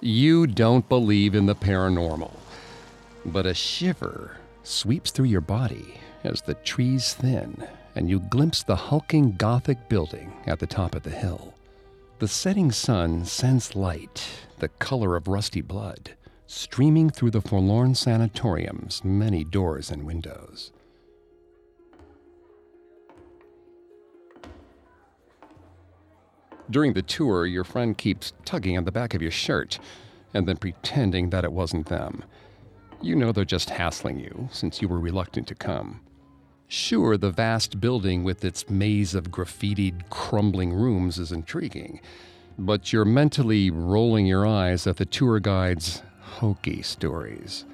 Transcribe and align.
You 0.00 0.46
don't 0.46 0.86
believe 0.88 1.34
in 1.34 1.46
the 1.46 1.54
paranormal. 1.54 2.32
But 3.24 3.46
a 3.46 3.54
shiver 3.54 4.36
sweeps 4.62 5.10
through 5.10 5.26
your 5.26 5.40
body 5.40 5.94
as 6.22 6.42
the 6.42 6.54
trees 6.54 7.14
thin 7.14 7.66
and 7.94 8.10
you 8.10 8.20
glimpse 8.20 8.62
the 8.62 8.76
hulking 8.76 9.32
Gothic 9.32 9.88
building 9.88 10.34
at 10.46 10.58
the 10.58 10.66
top 10.66 10.94
of 10.94 11.02
the 11.02 11.10
hill. 11.10 11.54
The 12.18 12.28
setting 12.28 12.70
sun 12.70 13.24
sends 13.24 13.74
light, 13.74 14.22
the 14.58 14.68
color 14.68 15.16
of 15.16 15.28
rusty 15.28 15.62
blood, 15.62 16.10
streaming 16.46 17.08
through 17.08 17.30
the 17.30 17.40
forlorn 17.40 17.94
sanatorium's 17.94 19.02
many 19.02 19.44
doors 19.44 19.90
and 19.90 20.04
windows. 20.04 20.72
During 26.70 26.94
the 26.94 27.02
tour, 27.02 27.46
your 27.46 27.64
friend 27.64 27.96
keeps 27.96 28.32
tugging 28.44 28.76
on 28.76 28.84
the 28.84 28.92
back 28.92 29.14
of 29.14 29.22
your 29.22 29.30
shirt 29.30 29.78
and 30.34 30.46
then 30.46 30.56
pretending 30.56 31.30
that 31.30 31.44
it 31.44 31.52
wasn't 31.52 31.86
them. 31.86 32.24
You 33.00 33.14
know 33.14 33.32
they're 33.32 33.44
just 33.44 33.70
hassling 33.70 34.18
you 34.18 34.48
since 34.50 34.82
you 34.82 34.88
were 34.88 34.98
reluctant 34.98 35.46
to 35.48 35.54
come. 35.54 36.00
Sure, 36.68 37.16
the 37.16 37.30
vast 37.30 37.80
building 37.80 38.24
with 38.24 38.44
its 38.44 38.68
maze 38.68 39.14
of 39.14 39.30
graffitied, 39.30 40.10
crumbling 40.10 40.72
rooms 40.72 41.18
is 41.18 41.30
intriguing, 41.30 42.00
but 42.58 42.92
you're 42.92 43.04
mentally 43.04 43.70
rolling 43.70 44.26
your 44.26 44.44
eyes 44.44 44.86
at 44.86 44.96
the 44.96 45.04
tour 45.04 45.38
guide's 45.38 46.02
hokey 46.20 46.82
stories. 46.82 47.64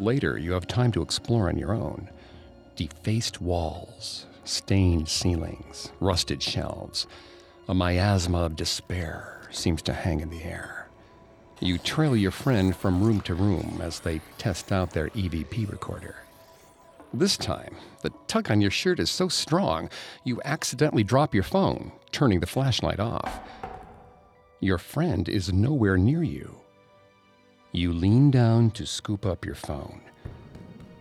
Later, 0.00 0.36
you 0.36 0.52
have 0.52 0.66
time 0.66 0.90
to 0.92 1.02
explore 1.02 1.48
on 1.48 1.56
your 1.56 1.72
own. 1.72 2.10
Defaced 2.74 3.40
walls, 3.40 4.26
stained 4.44 5.08
ceilings, 5.08 5.92
rusted 6.00 6.42
shelves. 6.42 7.06
A 7.68 7.74
miasma 7.74 8.38
of 8.38 8.56
despair 8.56 9.40
seems 9.52 9.82
to 9.82 9.92
hang 9.92 10.18
in 10.18 10.30
the 10.30 10.42
air. 10.42 10.88
You 11.60 11.78
trail 11.78 12.16
your 12.16 12.32
friend 12.32 12.74
from 12.74 13.04
room 13.04 13.20
to 13.20 13.34
room 13.34 13.80
as 13.80 14.00
they 14.00 14.20
test 14.36 14.72
out 14.72 14.90
their 14.90 15.10
EVP 15.10 15.70
recorder. 15.70 16.16
This 17.14 17.36
time, 17.36 17.76
the 18.02 18.10
tug 18.26 18.50
on 18.50 18.60
your 18.60 18.72
shirt 18.72 18.98
is 18.98 19.10
so 19.10 19.28
strong, 19.28 19.90
you 20.24 20.40
accidentally 20.44 21.04
drop 21.04 21.34
your 21.34 21.44
phone, 21.44 21.92
turning 22.10 22.40
the 22.40 22.48
flashlight 22.48 22.98
off. 22.98 23.38
Your 24.58 24.78
friend 24.78 25.28
is 25.28 25.52
nowhere 25.52 25.96
near 25.96 26.24
you. 26.24 26.56
You 27.70 27.92
lean 27.92 28.32
down 28.32 28.72
to 28.72 28.86
scoop 28.86 29.24
up 29.24 29.44
your 29.44 29.54
phone, 29.54 30.00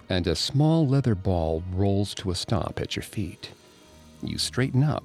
and 0.09 0.27
a 0.27 0.35
small 0.35 0.87
leather 0.87 1.15
ball 1.15 1.63
rolls 1.73 2.13
to 2.15 2.29
a 2.29 2.35
stop 2.35 2.79
at 2.79 2.95
your 2.95 3.03
feet. 3.03 3.49
You 4.21 4.37
straighten 4.37 4.83
up 4.83 5.03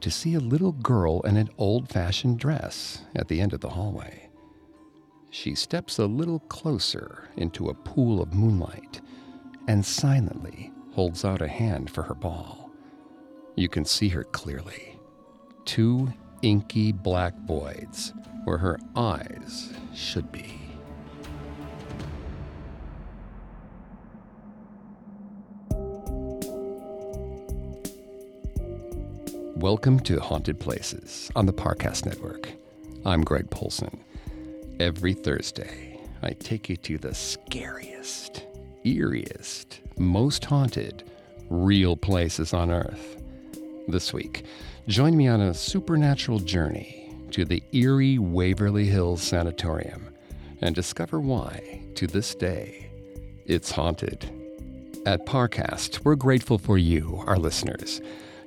to 0.00 0.10
see 0.10 0.34
a 0.34 0.40
little 0.40 0.72
girl 0.72 1.20
in 1.22 1.36
an 1.36 1.50
old 1.58 1.88
fashioned 1.88 2.38
dress 2.38 3.02
at 3.14 3.28
the 3.28 3.40
end 3.40 3.52
of 3.52 3.60
the 3.60 3.70
hallway. 3.70 4.28
She 5.30 5.54
steps 5.54 5.98
a 5.98 6.06
little 6.06 6.40
closer 6.40 7.28
into 7.36 7.68
a 7.68 7.74
pool 7.74 8.22
of 8.22 8.32
moonlight 8.32 9.00
and 9.66 9.84
silently 9.84 10.72
holds 10.92 11.24
out 11.24 11.42
a 11.42 11.48
hand 11.48 11.90
for 11.90 12.02
her 12.02 12.14
ball. 12.14 12.70
You 13.56 13.68
can 13.68 13.84
see 13.84 14.08
her 14.08 14.24
clearly. 14.24 14.98
Two 15.64 16.12
inky 16.42 16.92
black 16.92 17.34
voids 17.46 18.14
where 18.44 18.58
her 18.58 18.78
eyes 18.96 19.72
should 19.94 20.32
be. 20.32 20.57
Welcome 29.58 29.98
to 30.00 30.20
Haunted 30.20 30.60
Places 30.60 31.32
on 31.34 31.46
the 31.46 31.52
Parcast 31.52 32.06
Network. 32.06 32.48
I'm 33.04 33.24
Greg 33.24 33.50
Polcyn. 33.50 33.98
Every 34.78 35.14
Thursday, 35.14 35.98
I 36.22 36.30
take 36.30 36.68
you 36.68 36.76
to 36.76 36.96
the 36.96 37.12
scariest 37.12 38.46
eeriest, 38.84 39.80
most 39.98 40.44
haunted, 40.44 41.02
real 41.50 41.96
places 41.96 42.54
on 42.54 42.70
Earth. 42.70 43.20
This 43.88 44.12
week, 44.12 44.44
join 44.86 45.16
me 45.16 45.26
on 45.26 45.40
a 45.40 45.52
supernatural 45.52 46.38
journey 46.38 47.12
to 47.32 47.44
the 47.44 47.60
eerie 47.72 48.18
Waverly 48.18 48.86
Hills 48.86 49.22
Sanatorium 49.22 50.14
and 50.60 50.72
discover 50.72 51.18
why, 51.18 51.82
to 51.96 52.06
this 52.06 52.32
day, 52.36 52.90
it's 53.44 53.72
haunted. 53.72 54.30
At 55.04 55.26
Parcast, 55.26 56.04
we're 56.04 56.14
grateful 56.14 56.58
for 56.58 56.78
you, 56.78 57.24
our 57.26 57.36
listeners. 57.36 58.00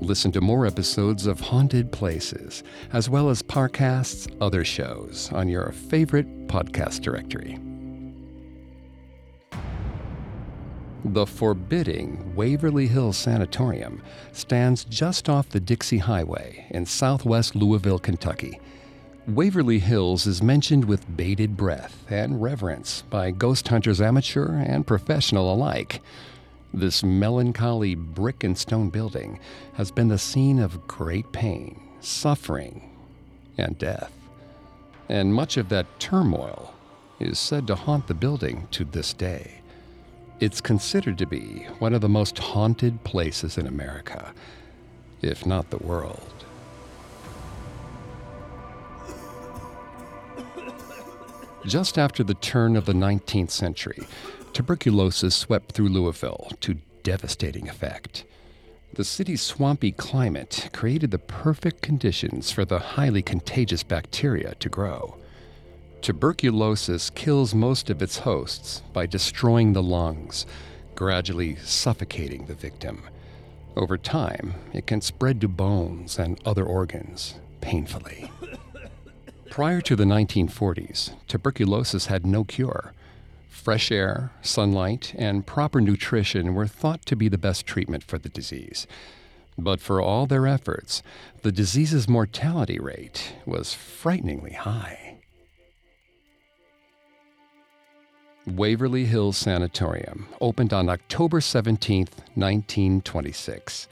Listen 0.00 0.30
to 0.32 0.40
more 0.40 0.64
episodes 0.64 1.26
of 1.26 1.40
Haunted 1.40 1.90
Places, 1.90 2.62
as 2.92 3.10
well 3.10 3.28
as 3.28 3.42
Parcast's 3.42 4.28
other 4.40 4.64
shows 4.64 5.28
on 5.32 5.48
your 5.48 5.72
favorite 5.72 6.46
podcast 6.46 7.00
directory. 7.00 7.58
The 11.04 11.26
forbidding 11.26 12.34
Waverly 12.36 12.86
Hills 12.86 13.16
Sanatorium 13.16 14.00
stands 14.32 14.84
just 14.84 15.28
off 15.28 15.48
the 15.48 15.60
Dixie 15.60 15.98
Highway 15.98 16.66
in 16.70 16.86
southwest 16.86 17.56
Louisville, 17.56 17.98
Kentucky. 17.98 18.60
Waverly 19.26 19.80
Hills 19.80 20.26
is 20.26 20.42
mentioned 20.42 20.84
with 20.84 21.16
bated 21.16 21.56
breath 21.56 22.04
and 22.08 22.40
reverence 22.40 23.02
by 23.10 23.32
ghost 23.32 23.66
hunters 23.68 24.00
amateur 24.00 24.54
and 24.54 24.86
professional 24.86 25.52
alike. 25.52 26.00
This 26.72 27.02
melancholy 27.02 27.94
brick 27.94 28.44
and 28.44 28.56
stone 28.56 28.90
building 28.90 29.40
has 29.74 29.90
been 29.90 30.08
the 30.08 30.18
scene 30.18 30.58
of 30.58 30.86
great 30.86 31.32
pain, 31.32 31.80
suffering, 32.00 32.90
and 33.56 33.78
death. 33.78 34.12
And 35.08 35.34
much 35.34 35.56
of 35.56 35.70
that 35.70 35.86
turmoil 35.98 36.74
is 37.18 37.38
said 37.38 37.66
to 37.66 37.74
haunt 37.74 38.06
the 38.06 38.14
building 38.14 38.68
to 38.72 38.84
this 38.84 39.12
day. 39.12 39.60
It's 40.40 40.60
considered 40.60 41.18
to 41.18 41.26
be 41.26 41.66
one 41.78 41.94
of 41.94 42.00
the 42.00 42.08
most 42.08 42.38
haunted 42.38 43.02
places 43.02 43.58
in 43.58 43.66
America, 43.66 44.32
if 45.22 45.46
not 45.46 45.70
the 45.70 45.78
world. 45.78 46.44
Just 51.66 51.98
after 51.98 52.22
the 52.22 52.34
turn 52.34 52.76
of 52.76 52.86
the 52.86 52.92
19th 52.92 53.50
century, 53.50 54.06
tuberculosis 54.58 55.36
swept 55.36 55.70
through 55.70 55.88
Louisville 55.88 56.50
to 56.58 56.78
devastating 57.04 57.68
effect. 57.68 58.24
The 58.94 59.04
city's 59.04 59.40
swampy 59.40 59.92
climate 59.92 60.70
created 60.72 61.12
the 61.12 61.20
perfect 61.20 61.80
conditions 61.80 62.50
for 62.50 62.64
the 62.64 62.80
highly 62.80 63.22
contagious 63.22 63.84
bacteria 63.84 64.56
to 64.56 64.68
grow. 64.68 65.16
Tuberculosis 66.02 67.08
kills 67.10 67.54
most 67.54 67.88
of 67.88 68.02
its 68.02 68.18
hosts 68.18 68.82
by 68.92 69.06
destroying 69.06 69.74
the 69.74 69.82
lungs, 69.82 70.44
gradually 70.96 71.54
suffocating 71.54 72.46
the 72.46 72.54
victim. 72.54 73.04
Over 73.76 73.96
time, 73.96 74.54
it 74.72 74.88
can 74.88 75.00
spread 75.00 75.40
to 75.42 75.46
bones 75.46 76.18
and 76.18 76.36
other 76.44 76.64
organs 76.64 77.36
painfully. 77.60 78.28
Prior 79.50 79.80
to 79.82 79.94
the 79.94 80.02
1940s, 80.02 81.12
tuberculosis 81.28 82.06
had 82.06 82.26
no 82.26 82.42
cure. 82.42 82.92
Fresh 83.48 83.90
air, 83.90 84.30
sunlight, 84.40 85.14
and 85.18 85.46
proper 85.46 85.80
nutrition 85.80 86.54
were 86.54 86.66
thought 86.66 87.04
to 87.06 87.16
be 87.16 87.28
the 87.28 87.38
best 87.38 87.66
treatment 87.66 88.04
for 88.04 88.18
the 88.18 88.28
disease. 88.28 88.86
But 89.58 89.80
for 89.80 90.00
all 90.00 90.26
their 90.26 90.46
efforts, 90.46 91.02
the 91.42 91.50
disease's 91.50 92.08
mortality 92.08 92.78
rate 92.78 93.34
was 93.44 93.74
frighteningly 93.74 94.52
high. 94.52 95.18
Waverly 98.46 99.04
Hills 99.04 99.36
Sanatorium 99.36 100.26
opened 100.40 100.72
on 100.72 100.88
October 100.88 101.40
17, 101.40 102.06
1926. 102.34 103.88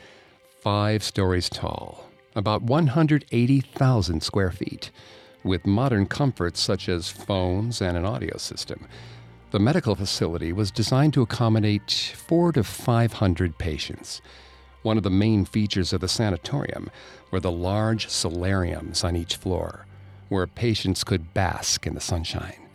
Five 0.63 1.03
stories 1.03 1.51
tall, 1.51 2.09
about 2.35 2.63
180,000 2.63 4.23
square 4.23 4.51
feet, 4.51 4.91
with 5.45 5.67
modern 5.67 6.07
comforts 6.07 6.61
such 6.61 6.89
as 6.89 7.11
phones 7.11 7.83
and 7.83 7.97
an 7.97 8.07
audio 8.07 8.37
system. 8.39 8.87
The 9.57 9.61
medical 9.61 9.95
facility 9.95 10.53
was 10.53 10.71
designed 10.71 11.15
to 11.15 11.23
accommodate 11.23 12.13
four 12.15 12.53
to 12.53 12.63
500 12.63 13.57
patients. 13.57 14.21
One 14.83 14.99
of 14.99 15.03
the 15.03 15.09
main 15.09 15.47
features 15.47 15.95
of 15.95 16.03
the 16.03 16.09
sanatorium 16.09 16.91
were 17.31 17.41
the 17.41 17.51
large 17.51 18.07
solariums 18.11 19.03
on 19.03 19.17
each 19.17 19.37
floor, 19.37 19.87
where 20.29 20.47
patients 20.47 21.05
could 21.05 21.33
bask 21.33 21.87
in 21.87 21.95
the 21.95 22.03
sunshine. 22.03 22.69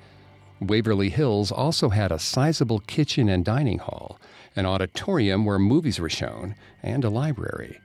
Waverly 0.59 1.09
Hills 1.09 1.51
also 1.51 1.89
had 1.89 2.11
a 2.11 2.17
sizable 2.17 2.79
kitchen 2.79 3.29
and 3.29 3.45
dining 3.45 3.77
hall, 3.77 4.19
an 4.55 4.65
auditorium 4.65 5.45
where 5.45 5.59
movies 5.59 5.99
were 5.99 6.09
shown, 6.09 6.55
and 6.81 7.05
a 7.05 7.11
library. 7.11 7.79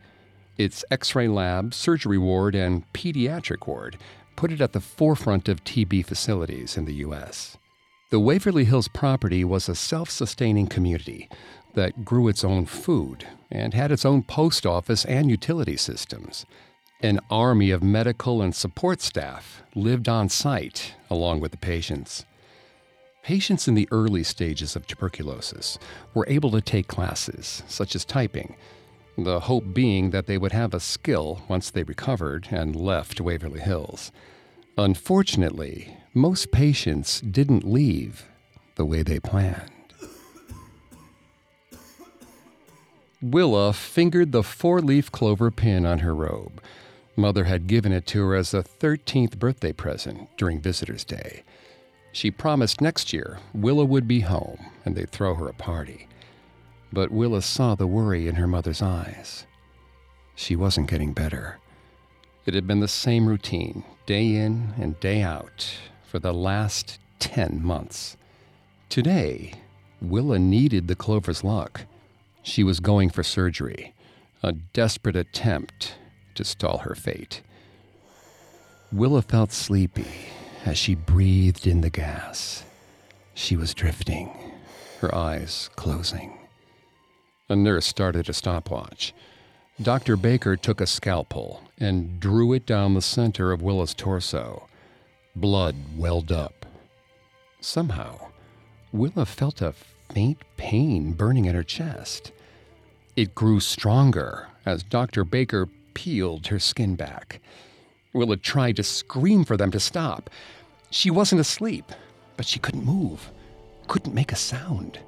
Its 0.56 0.86
x 0.90 1.14
ray 1.14 1.28
lab, 1.28 1.74
surgery 1.74 2.16
ward, 2.16 2.54
and 2.54 2.90
pediatric 2.94 3.66
ward 3.66 3.98
put 4.36 4.50
it 4.50 4.62
at 4.62 4.72
the 4.72 4.80
forefront 4.80 5.50
of 5.50 5.64
TB 5.64 6.06
facilities 6.06 6.78
in 6.78 6.86
the 6.86 6.94
U.S. 6.94 7.58
The 8.08 8.20
Waverly 8.20 8.66
Hills 8.66 8.86
property 8.86 9.42
was 9.42 9.68
a 9.68 9.74
self 9.74 10.10
sustaining 10.10 10.68
community 10.68 11.28
that 11.74 12.04
grew 12.04 12.28
its 12.28 12.44
own 12.44 12.64
food 12.64 13.26
and 13.50 13.74
had 13.74 13.90
its 13.90 14.04
own 14.04 14.22
post 14.22 14.64
office 14.64 15.04
and 15.06 15.28
utility 15.28 15.76
systems. 15.76 16.46
An 17.00 17.18
army 17.30 17.72
of 17.72 17.82
medical 17.82 18.42
and 18.42 18.54
support 18.54 19.00
staff 19.00 19.64
lived 19.74 20.08
on 20.08 20.28
site 20.28 20.94
along 21.10 21.40
with 21.40 21.50
the 21.50 21.56
patients. 21.56 22.24
Patients 23.24 23.66
in 23.66 23.74
the 23.74 23.88
early 23.90 24.22
stages 24.22 24.76
of 24.76 24.86
tuberculosis 24.86 25.76
were 26.14 26.28
able 26.28 26.52
to 26.52 26.60
take 26.60 26.86
classes, 26.86 27.64
such 27.66 27.96
as 27.96 28.04
typing, 28.04 28.54
the 29.18 29.40
hope 29.40 29.74
being 29.74 30.10
that 30.10 30.26
they 30.26 30.38
would 30.38 30.52
have 30.52 30.74
a 30.74 30.78
skill 30.78 31.42
once 31.48 31.70
they 31.70 31.82
recovered 31.82 32.46
and 32.52 32.76
left 32.76 33.20
Waverly 33.20 33.60
Hills. 33.60 34.12
Unfortunately, 34.78 35.96
most 36.16 36.50
patients 36.50 37.20
didn't 37.20 37.62
leave 37.62 38.26
the 38.74 38.84
way 38.84 39.02
they 39.02 39.20
planned. 39.20 39.70
Willa 43.22 43.72
fingered 43.72 44.32
the 44.32 44.42
four 44.42 44.80
leaf 44.80 45.12
clover 45.12 45.50
pin 45.50 45.86
on 45.86 46.00
her 46.00 46.14
robe 46.14 46.60
Mother 47.16 47.44
had 47.44 47.66
given 47.66 47.92
it 47.92 48.06
to 48.08 48.22
her 48.26 48.34
as 48.34 48.52
a 48.52 48.62
13th 48.62 49.38
birthday 49.38 49.72
present 49.72 50.28
during 50.36 50.60
Visitor's 50.60 51.04
Day. 51.04 51.42
She 52.12 52.30
promised 52.30 52.82
next 52.82 53.12
year 53.12 53.38
Willa 53.54 53.86
would 53.86 54.06
be 54.06 54.20
home 54.20 54.66
and 54.84 54.94
they'd 54.94 55.10
throw 55.10 55.34
her 55.34 55.48
a 55.48 55.54
party. 55.54 56.08
But 56.92 57.10
Willa 57.10 57.40
saw 57.40 57.74
the 57.74 57.86
worry 57.86 58.28
in 58.28 58.34
her 58.34 58.46
mother's 58.46 58.82
eyes. 58.82 59.46
She 60.34 60.56
wasn't 60.56 60.90
getting 60.90 61.14
better. 61.14 61.58
It 62.44 62.52
had 62.52 62.66
been 62.66 62.80
the 62.80 62.88
same 62.88 63.26
routine, 63.26 63.82
day 64.04 64.36
in 64.36 64.74
and 64.78 65.00
day 65.00 65.22
out, 65.22 65.66
for 66.16 66.20
the 66.20 66.32
last 66.32 66.98
10 67.18 67.62
months. 67.62 68.16
Today, 68.88 69.52
Willa 70.00 70.38
needed 70.38 70.88
the 70.88 70.96
clover's 70.96 71.44
luck. 71.44 71.82
She 72.42 72.64
was 72.64 72.80
going 72.80 73.10
for 73.10 73.22
surgery, 73.22 73.92
a 74.42 74.52
desperate 74.52 75.14
attempt 75.14 75.96
to 76.34 76.42
stall 76.42 76.78
her 76.78 76.94
fate. 76.94 77.42
Willa 78.90 79.20
felt 79.20 79.52
sleepy 79.52 80.08
as 80.64 80.78
she 80.78 80.94
breathed 80.94 81.66
in 81.66 81.82
the 81.82 81.90
gas. 81.90 82.64
She 83.34 83.54
was 83.54 83.74
drifting, 83.74 84.30
her 85.00 85.14
eyes 85.14 85.68
closing. 85.76 86.38
A 87.50 87.56
nurse 87.56 87.84
started 87.84 88.30
a 88.30 88.32
stopwatch. 88.32 89.12
Dr. 89.82 90.16
Baker 90.16 90.56
took 90.56 90.80
a 90.80 90.86
scalpel 90.86 91.60
and 91.76 92.18
drew 92.18 92.54
it 92.54 92.64
down 92.64 92.94
the 92.94 93.02
center 93.02 93.52
of 93.52 93.60
Willa's 93.60 93.92
torso. 93.92 94.66
Blood 95.36 95.76
welled 95.98 96.32
up. 96.32 96.64
Somehow, 97.60 98.28
Willa 98.90 99.26
felt 99.26 99.60
a 99.60 99.74
faint 100.12 100.38
pain 100.56 101.12
burning 101.12 101.44
in 101.44 101.54
her 101.54 101.62
chest. 101.62 102.32
It 103.16 103.34
grew 103.34 103.60
stronger 103.60 104.48
as 104.64 104.82
Dr. 104.82 105.24
Baker 105.24 105.68
peeled 105.92 106.46
her 106.46 106.58
skin 106.58 106.96
back. 106.96 107.40
Willa 108.14 108.38
tried 108.38 108.76
to 108.76 108.82
scream 108.82 109.44
for 109.44 109.58
them 109.58 109.70
to 109.72 109.80
stop. 109.80 110.30
She 110.90 111.10
wasn't 111.10 111.42
asleep, 111.42 111.92
but 112.38 112.46
she 112.46 112.58
couldn't 112.58 112.84
move, 112.84 113.30
couldn't 113.88 114.14
make 114.14 114.32
a 114.32 114.36
sound. 114.36 115.00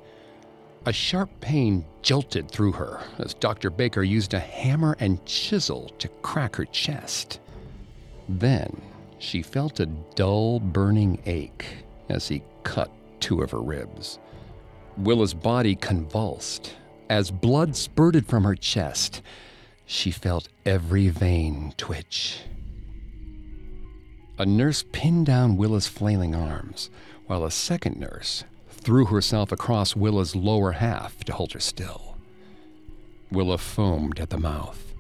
A 0.84 0.92
sharp 0.92 1.30
pain 1.40 1.86
jolted 2.02 2.50
through 2.50 2.72
her 2.72 3.00
as 3.18 3.32
Dr. 3.32 3.70
Baker 3.70 4.02
used 4.02 4.34
a 4.34 4.38
hammer 4.38 4.94
and 5.00 5.24
chisel 5.24 5.90
to 5.98 6.08
crack 6.22 6.56
her 6.56 6.66
chest. 6.66 7.40
Then 8.28 8.78
she 9.18 9.42
felt 9.42 9.80
a 9.80 9.86
dull, 9.86 10.60
burning 10.60 11.20
ache 11.26 11.66
as 12.08 12.28
he 12.28 12.42
cut 12.62 12.90
two 13.20 13.42
of 13.42 13.50
her 13.50 13.60
ribs. 13.60 14.18
Willa's 14.96 15.34
body 15.34 15.74
convulsed 15.74 16.74
as 17.08 17.30
blood 17.30 17.76
spurted 17.76 18.26
from 18.26 18.44
her 18.44 18.54
chest. 18.54 19.22
She 19.86 20.10
felt 20.10 20.48
every 20.66 21.08
vein 21.08 21.72
twitch. 21.76 22.40
A 24.38 24.46
nurse 24.46 24.84
pinned 24.92 25.26
down 25.26 25.56
Willa's 25.56 25.88
flailing 25.88 26.34
arms, 26.34 26.90
while 27.26 27.44
a 27.44 27.50
second 27.50 27.98
nurse 27.98 28.44
threw 28.68 29.06
herself 29.06 29.50
across 29.50 29.96
Willa's 29.96 30.36
lower 30.36 30.72
half 30.72 31.24
to 31.24 31.32
hold 31.32 31.52
her 31.52 31.60
still. 31.60 32.16
Willa 33.30 33.58
foamed 33.58 34.20
at 34.20 34.30
the 34.30 34.38
mouth. 34.38 34.94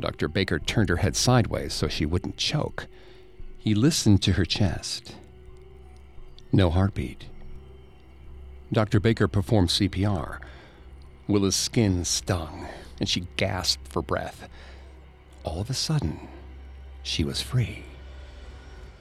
Dr. 0.00 0.28
Baker 0.28 0.58
turned 0.58 0.88
her 0.88 0.96
head 0.96 1.14
sideways 1.14 1.72
so 1.72 1.88
she 1.88 2.06
wouldn't 2.06 2.36
choke. 2.36 2.86
He 3.64 3.74
listened 3.74 4.20
to 4.24 4.32
her 4.32 4.44
chest. 4.44 5.14
No 6.52 6.68
heartbeat. 6.68 7.24
Dr. 8.70 9.00
Baker 9.00 9.26
performed 9.26 9.70
CPR. 9.70 10.38
Willa's 11.26 11.56
skin 11.56 12.04
stung 12.04 12.68
and 13.00 13.08
she 13.08 13.26
gasped 13.38 13.88
for 13.88 14.02
breath. 14.02 14.50
All 15.44 15.62
of 15.62 15.70
a 15.70 15.74
sudden, 15.74 16.28
she 17.02 17.24
was 17.24 17.40
free. 17.40 17.84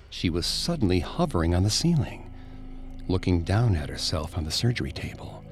She 0.10 0.30
was 0.30 0.46
suddenly 0.46 1.02
hovering 1.02 1.54
on 1.54 1.64
the 1.64 1.70
ceiling, 1.70 2.32
looking 3.10 3.44
down 3.44 3.76
at 3.76 3.90
herself 3.90 4.38
on 4.38 4.46
the 4.46 4.52
surgery 4.52 4.94
table. 4.94 5.44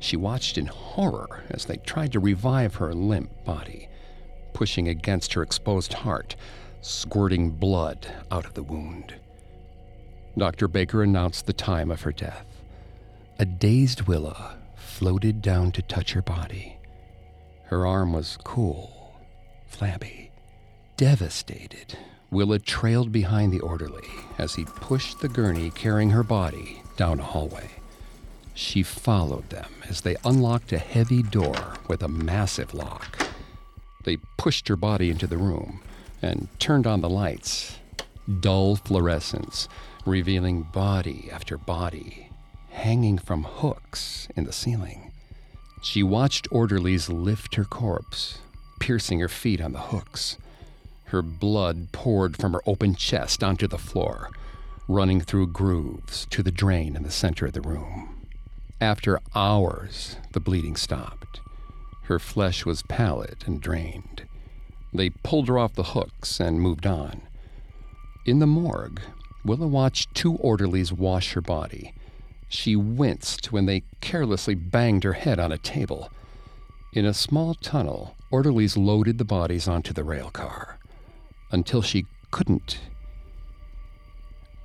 She 0.00 0.16
watched 0.16 0.58
in 0.58 0.66
horror 0.66 1.44
as 1.50 1.66
they 1.66 1.76
tried 1.76 2.10
to 2.14 2.18
revive 2.18 2.74
her 2.74 2.92
limp 2.92 3.44
body, 3.44 3.88
pushing 4.54 4.88
against 4.88 5.34
her 5.34 5.42
exposed 5.42 5.92
heart, 5.92 6.34
squirting 6.80 7.50
blood 7.50 8.06
out 8.30 8.44
of 8.44 8.54
the 8.54 8.62
wound. 8.62 9.14
Dr. 10.36 10.68
Baker 10.68 11.02
announced 11.02 11.46
the 11.46 11.52
time 11.52 11.90
of 11.90 12.02
her 12.02 12.12
death. 12.12 12.46
A 13.38 13.44
dazed 13.44 14.02
Willa 14.02 14.56
floated 14.76 15.42
down 15.42 15.72
to 15.72 15.82
touch 15.82 16.12
her 16.12 16.22
body. 16.22 16.78
Her 17.64 17.86
arm 17.86 18.12
was 18.12 18.38
cool, 18.44 19.14
flabby. 19.66 20.30
Devastated, 20.96 21.96
Willa 22.30 22.58
trailed 22.58 23.12
behind 23.12 23.52
the 23.52 23.60
orderly 23.60 24.08
as 24.38 24.54
he 24.54 24.64
pushed 24.64 25.20
the 25.20 25.28
gurney 25.28 25.70
carrying 25.70 26.10
her 26.10 26.22
body 26.22 26.82
down 26.96 27.20
a 27.20 27.24
hallway. 27.24 27.70
She 28.54 28.82
followed 28.82 29.50
them 29.50 29.70
as 29.88 30.00
they 30.00 30.16
unlocked 30.24 30.72
a 30.72 30.78
heavy 30.78 31.22
door 31.22 31.74
with 31.86 32.02
a 32.02 32.08
massive 32.08 32.74
lock. 32.74 33.28
They 34.04 34.16
pushed 34.36 34.68
her 34.68 34.76
body 34.76 35.10
into 35.10 35.26
the 35.26 35.38
room 35.38 35.80
and 36.22 36.48
turned 36.58 36.86
on 36.86 37.00
the 37.00 37.10
lights. 37.10 37.78
Dull 38.40 38.76
fluorescence, 38.76 39.68
revealing 40.04 40.62
body 40.62 41.28
after 41.32 41.56
body, 41.56 42.30
hanging 42.70 43.18
from 43.18 43.44
hooks 43.44 44.28
in 44.36 44.44
the 44.44 44.52
ceiling. 44.52 45.12
She 45.82 46.02
watched 46.02 46.48
orderlies 46.50 47.08
lift 47.08 47.54
her 47.54 47.64
corpse, 47.64 48.38
piercing 48.80 49.20
her 49.20 49.28
feet 49.28 49.60
on 49.60 49.72
the 49.72 49.80
hooks. 49.80 50.36
Her 51.04 51.22
blood 51.22 51.92
poured 51.92 52.36
from 52.36 52.52
her 52.52 52.62
open 52.66 52.94
chest 52.94 53.42
onto 53.42 53.66
the 53.66 53.78
floor, 53.78 54.30
running 54.88 55.20
through 55.20 55.48
grooves 55.48 56.26
to 56.30 56.42
the 56.42 56.50
drain 56.50 56.96
in 56.96 57.02
the 57.02 57.10
center 57.10 57.46
of 57.46 57.52
the 57.52 57.60
room. 57.60 58.26
After 58.80 59.20
hours, 59.34 60.16
the 60.32 60.40
bleeding 60.40 60.76
stopped. 60.76 61.40
Her 62.04 62.18
flesh 62.18 62.64
was 62.64 62.82
pallid 62.82 63.44
and 63.46 63.60
drained. 63.60 64.22
They 64.92 65.10
pulled 65.10 65.48
her 65.48 65.58
off 65.58 65.74
the 65.74 65.82
hooks 65.82 66.40
and 66.40 66.60
moved 66.60 66.86
on. 66.86 67.22
In 68.24 68.38
the 68.38 68.46
morgue, 68.46 69.00
Willa 69.44 69.66
watched 69.66 70.14
two 70.14 70.34
orderlies 70.36 70.92
wash 70.92 71.32
her 71.32 71.40
body 71.40 71.94
she 72.48 72.74
winced 72.74 73.52
when 73.52 73.66
they 73.66 73.82
carelessly 74.00 74.54
banged 74.54 75.04
her 75.04 75.12
head 75.12 75.38
on 75.38 75.52
a 75.52 75.58
table. 75.58 76.10
In 76.92 77.04
a 77.04 77.14
small 77.14 77.54
tunnel, 77.54 78.16
orderlies 78.30 78.76
loaded 78.76 79.18
the 79.18 79.24
bodies 79.24 79.68
onto 79.68 79.92
the 79.92 80.04
rail 80.04 80.30
car 80.30 80.78
until 81.50 81.82
she 81.82 82.06
couldn't. 82.30 82.80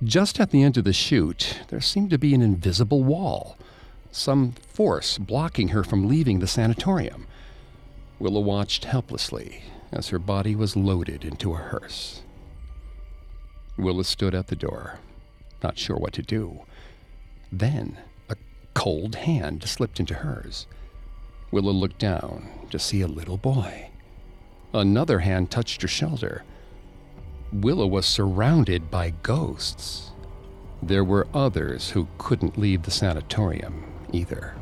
Just 0.02 0.40
at 0.40 0.50
the 0.50 0.62
end 0.62 0.76
of 0.76 0.84
the 0.84 0.92
chute, 0.92 1.60
there 1.68 1.80
seemed 1.80 2.10
to 2.10 2.18
be 2.18 2.34
an 2.34 2.42
invisible 2.42 3.04
wall, 3.04 3.56
some 4.10 4.52
force 4.52 5.18
blocking 5.18 5.68
her 5.68 5.84
from 5.84 6.08
leaving 6.08 6.40
the 6.40 6.46
sanatorium. 6.46 7.26
Willa 8.18 8.40
watched 8.40 8.86
helplessly 8.86 9.62
as 9.94 10.08
her 10.08 10.18
body 10.18 10.54
was 10.54 10.76
loaded 10.76 11.24
into 11.24 11.54
a 11.54 11.56
hearse. 11.56 12.22
Willa 13.78 14.04
stood 14.04 14.34
at 14.34 14.48
the 14.48 14.56
door, 14.56 14.98
not 15.62 15.78
sure 15.78 15.96
what 15.96 16.12
to 16.14 16.22
do. 16.22 16.60
Then 17.50 17.96
a 18.28 18.36
cold 18.74 19.14
hand 19.14 19.62
slipped 19.64 20.00
into 20.00 20.14
hers. 20.14 20.66
Willa 21.52 21.70
looked 21.70 21.98
down 21.98 22.50
to 22.70 22.78
see 22.78 23.00
a 23.00 23.06
little 23.06 23.36
boy. 23.38 23.90
Another 24.74 25.20
hand 25.20 25.50
touched 25.50 25.82
her 25.82 25.88
shoulder. 25.88 26.42
Willa 27.52 27.86
was 27.86 28.06
surrounded 28.06 28.90
by 28.90 29.10
ghosts. 29.22 30.10
there 30.82 31.04
were 31.04 31.26
others 31.32 31.90
who 31.90 32.06
couldn't 32.18 32.58
leave 32.58 32.82
the 32.82 32.90
sanatorium 32.90 33.84
either. 34.12 34.54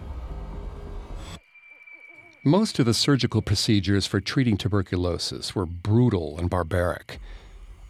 Most 2.44 2.80
of 2.80 2.86
the 2.86 2.94
surgical 2.94 3.40
procedures 3.40 4.04
for 4.04 4.20
treating 4.20 4.56
tuberculosis 4.56 5.54
were 5.54 5.64
brutal 5.64 6.40
and 6.40 6.50
barbaric. 6.50 7.20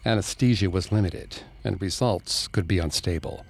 Anesthesia 0.05 0.69
was 0.69 0.91
limited, 0.91 1.41
and 1.63 1.81
results 1.81 2.47
could 2.49 2.67
be 2.67 2.77
unstable. 2.77 3.47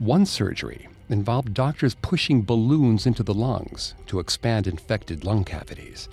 One 0.00 0.26
surgery 0.26 0.88
involved 1.08 1.54
doctors 1.54 1.94
pushing 1.94 2.42
balloons 2.42 3.06
into 3.06 3.22
the 3.22 3.34
lungs 3.34 3.94
to 4.06 4.18
expand 4.18 4.66
infected 4.66 5.22
lung 5.22 5.44
cavities. 5.44 6.08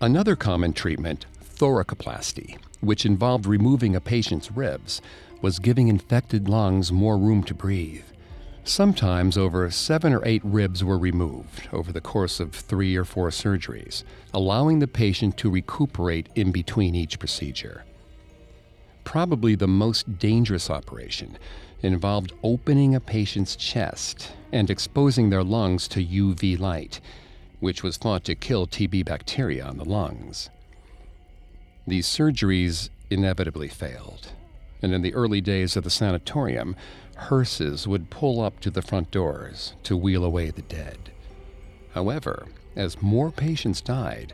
Another 0.00 0.36
common 0.36 0.72
treatment, 0.72 1.26
thoracoplasty, 1.42 2.58
which 2.80 3.04
involved 3.04 3.44
removing 3.44 3.96
a 3.96 4.00
patient's 4.00 4.52
ribs, 4.52 5.02
was 5.42 5.58
giving 5.58 5.88
infected 5.88 6.48
lungs 6.48 6.92
more 6.92 7.18
room 7.18 7.42
to 7.42 7.54
breathe. 7.54 8.04
Sometimes 8.68 9.38
over 9.38 9.70
seven 9.70 10.12
or 10.12 10.22
eight 10.26 10.42
ribs 10.44 10.84
were 10.84 10.98
removed 10.98 11.70
over 11.72 11.90
the 11.90 12.02
course 12.02 12.38
of 12.38 12.52
three 12.52 12.96
or 12.96 13.04
four 13.06 13.30
surgeries, 13.30 14.04
allowing 14.34 14.78
the 14.78 14.86
patient 14.86 15.38
to 15.38 15.50
recuperate 15.50 16.28
in 16.34 16.52
between 16.52 16.94
each 16.94 17.18
procedure. 17.18 17.86
Probably 19.04 19.54
the 19.54 19.66
most 19.66 20.18
dangerous 20.18 20.68
operation 20.68 21.38
involved 21.80 22.34
opening 22.42 22.94
a 22.94 23.00
patient's 23.00 23.56
chest 23.56 24.32
and 24.52 24.68
exposing 24.68 25.30
their 25.30 25.42
lungs 25.42 25.88
to 25.88 26.04
UV 26.04 26.60
light, 26.60 27.00
which 27.60 27.82
was 27.82 27.96
thought 27.96 28.22
to 28.24 28.34
kill 28.34 28.66
TB 28.66 29.06
bacteria 29.06 29.64
on 29.64 29.78
the 29.78 29.86
lungs. 29.86 30.50
These 31.86 32.06
surgeries 32.06 32.90
inevitably 33.08 33.68
failed, 33.68 34.32
and 34.82 34.92
in 34.92 35.02
the 35.02 35.14
early 35.14 35.40
days 35.40 35.76
of 35.76 35.84
the 35.84 35.90
sanatorium, 35.90 36.76
hearses 37.16 37.86
would 37.86 38.10
pull 38.10 38.40
up 38.40 38.60
to 38.60 38.70
the 38.70 38.82
front 38.82 39.10
doors 39.10 39.74
to 39.82 39.96
wheel 39.96 40.24
away 40.24 40.50
the 40.50 40.62
dead. 40.62 41.10
However, 41.92 42.46
as 42.76 43.02
more 43.02 43.30
patients 43.30 43.80
died, 43.80 44.32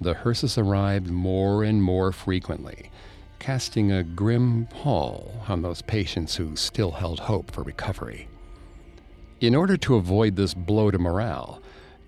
the 0.00 0.14
hearses 0.14 0.58
arrived 0.58 1.08
more 1.08 1.64
and 1.64 1.82
more 1.82 2.12
frequently, 2.12 2.90
casting 3.38 3.90
a 3.90 4.02
grim 4.02 4.66
pall 4.66 5.44
on 5.48 5.62
those 5.62 5.82
patients 5.82 6.36
who 6.36 6.56
still 6.56 6.90
held 6.90 7.20
hope 7.20 7.50
for 7.50 7.62
recovery. 7.62 8.28
In 9.40 9.54
order 9.54 9.76
to 9.78 9.96
avoid 9.96 10.36
this 10.36 10.54
blow 10.54 10.90
to 10.90 10.98
morale, 10.98 11.62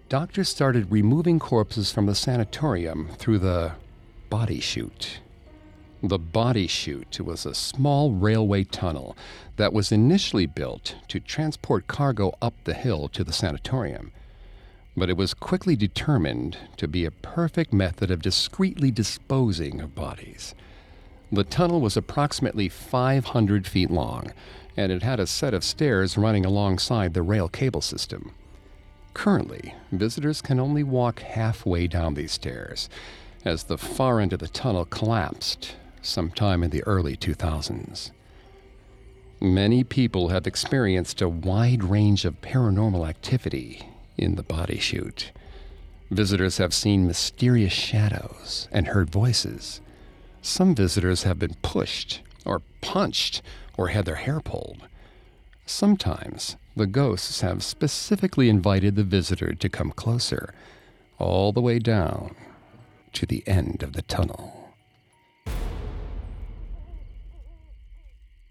doctors 0.08 0.48
started 0.48 0.90
removing 0.90 1.38
corpses 1.38 1.92
from 1.92 2.06
the 2.06 2.14
sanatorium 2.14 3.10
through 3.18 3.38
the 3.38 3.72
body 4.30 4.60
chute. 4.60 5.20
The 6.02 6.18
body 6.18 6.68
chute 6.68 7.18
was 7.18 7.44
a 7.44 7.56
small 7.56 8.12
railway 8.12 8.62
tunnel 8.62 9.16
that 9.56 9.72
was 9.72 9.90
initially 9.90 10.46
built 10.46 10.94
to 11.08 11.18
transport 11.18 11.88
cargo 11.88 12.36
up 12.40 12.54
the 12.62 12.74
hill 12.74 13.08
to 13.08 13.24
the 13.24 13.32
sanatorium. 13.32 14.12
But 14.96 15.10
it 15.10 15.16
was 15.16 15.34
quickly 15.34 15.74
determined 15.74 16.56
to 16.76 16.86
be 16.86 17.04
a 17.04 17.10
perfect 17.10 17.72
method 17.72 18.12
of 18.12 18.22
discreetly 18.22 18.92
disposing 18.92 19.80
of 19.80 19.96
bodies. 19.96 20.54
The 21.32 21.42
tunnel 21.42 21.80
was 21.80 21.96
approximately 21.96 22.68
500 22.68 23.66
feet 23.66 23.90
long, 23.90 24.32
and 24.76 24.92
it 24.92 25.02
had 25.02 25.18
a 25.18 25.26
set 25.26 25.52
of 25.52 25.64
stairs 25.64 26.16
running 26.16 26.46
alongside 26.46 27.12
the 27.12 27.22
rail 27.22 27.48
cable 27.48 27.82
system. 27.82 28.30
Currently, 29.14 29.74
visitors 29.90 30.42
can 30.42 30.60
only 30.60 30.84
walk 30.84 31.22
halfway 31.22 31.88
down 31.88 32.14
these 32.14 32.30
stairs, 32.30 32.88
as 33.44 33.64
the 33.64 33.78
far 33.78 34.20
end 34.20 34.32
of 34.32 34.38
the 34.38 34.46
tunnel 34.46 34.84
collapsed 34.84 35.74
sometime 36.02 36.62
in 36.62 36.70
the 36.70 36.82
early 36.84 37.16
2000s. 37.16 38.10
Many 39.40 39.84
people 39.84 40.28
have 40.28 40.46
experienced 40.46 41.20
a 41.20 41.28
wide 41.28 41.84
range 41.84 42.24
of 42.24 42.40
paranormal 42.40 43.08
activity 43.08 43.88
in 44.16 44.34
the 44.34 44.42
body 44.42 44.78
chute. 44.78 45.30
Visitors 46.10 46.58
have 46.58 46.74
seen 46.74 47.06
mysterious 47.06 47.72
shadows 47.72 48.68
and 48.72 48.88
heard 48.88 49.10
voices. 49.10 49.80
Some 50.42 50.74
visitors 50.74 51.22
have 51.22 51.38
been 51.38 51.54
pushed 51.62 52.22
or 52.44 52.62
punched 52.80 53.42
or 53.76 53.88
had 53.88 54.06
their 54.06 54.16
hair 54.16 54.40
pulled. 54.40 54.88
Sometimes 55.66 56.56
the 56.74 56.86
ghosts 56.86 57.42
have 57.42 57.62
specifically 57.62 58.48
invited 58.48 58.96
the 58.96 59.04
visitor 59.04 59.52
to 59.52 59.68
come 59.68 59.90
closer, 59.92 60.54
all 61.18 61.52
the 61.52 61.60
way 61.60 61.78
down 61.78 62.34
to 63.12 63.26
the 63.26 63.46
end 63.46 63.82
of 63.82 63.92
the 63.92 64.02
tunnel. 64.02 64.57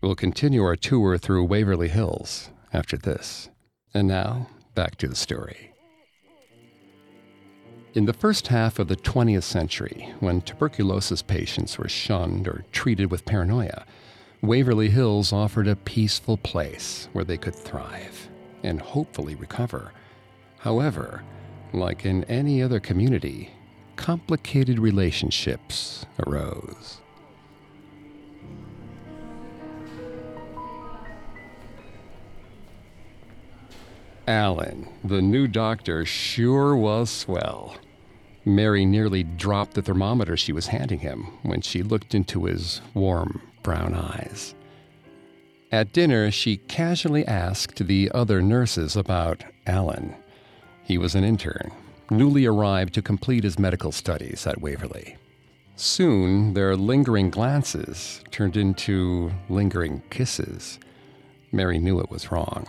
We'll 0.07 0.15
continue 0.15 0.63
our 0.63 0.77
tour 0.77 1.17
through 1.17 1.43
Waverly 1.43 1.89
Hills 1.89 2.49
after 2.71 2.95
this. 2.95 3.49
And 3.93 4.07
now, 4.07 4.47
back 4.73 4.95
to 4.99 5.07
the 5.09 5.17
story. 5.17 5.73
In 7.93 8.05
the 8.05 8.13
first 8.13 8.47
half 8.47 8.79
of 8.79 8.87
the 8.87 8.95
20th 8.95 9.43
century, 9.43 10.13
when 10.21 10.39
tuberculosis 10.39 11.21
patients 11.21 11.77
were 11.77 11.89
shunned 11.89 12.47
or 12.47 12.63
treated 12.71 13.11
with 13.11 13.25
paranoia, 13.25 13.85
Waverly 14.41 14.87
Hills 14.87 15.33
offered 15.33 15.67
a 15.67 15.75
peaceful 15.75 16.37
place 16.37 17.09
where 17.11 17.25
they 17.25 17.35
could 17.35 17.53
thrive 17.53 18.29
and 18.63 18.79
hopefully 18.79 19.35
recover. 19.35 19.91
However, 20.59 21.21
like 21.73 22.05
in 22.05 22.23
any 22.23 22.63
other 22.63 22.79
community, 22.79 23.51
complicated 23.97 24.79
relationships 24.79 26.05
arose. 26.25 27.01
Alan, 34.27 34.89
the 35.05 35.21
new 35.21 35.47
doctor, 35.47 36.03
sure 36.03 36.75
was 36.75 37.09
swell. 37.09 37.77
Mary 38.43 38.85
nearly 38.85 39.23
dropped 39.23 39.73
the 39.73 39.81
thermometer 39.81 40.35
she 40.35 40.51
was 40.51 40.67
handing 40.67 40.99
him 40.99 41.23
when 41.43 41.61
she 41.61 41.81
looked 41.81 42.13
into 42.13 42.43
his 42.43 42.81
warm 42.93 43.41
brown 43.63 43.93
eyes. 43.93 44.53
At 45.71 45.93
dinner, 45.93 46.29
she 46.31 46.57
casually 46.57 47.25
asked 47.25 47.87
the 47.87 48.11
other 48.13 48.41
nurses 48.41 48.95
about 48.95 49.43
Alan. 49.65 50.15
He 50.83 50.97
was 50.97 51.15
an 51.15 51.23
intern, 51.23 51.71
newly 52.09 52.45
arrived 52.45 52.93
to 52.95 53.01
complete 53.01 53.43
his 53.43 53.59
medical 53.59 53.91
studies 53.91 54.45
at 54.47 54.61
Waverly. 54.61 55.17
Soon, 55.75 56.53
their 56.53 56.75
lingering 56.75 57.29
glances 57.29 58.23
turned 58.31 58.57
into 58.57 59.31
lingering 59.49 60.01
kisses. 60.09 60.79
Mary 61.51 61.79
knew 61.79 61.99
it 61.99 62.09
was 62.09 62.31
wrong. 62.31 62.65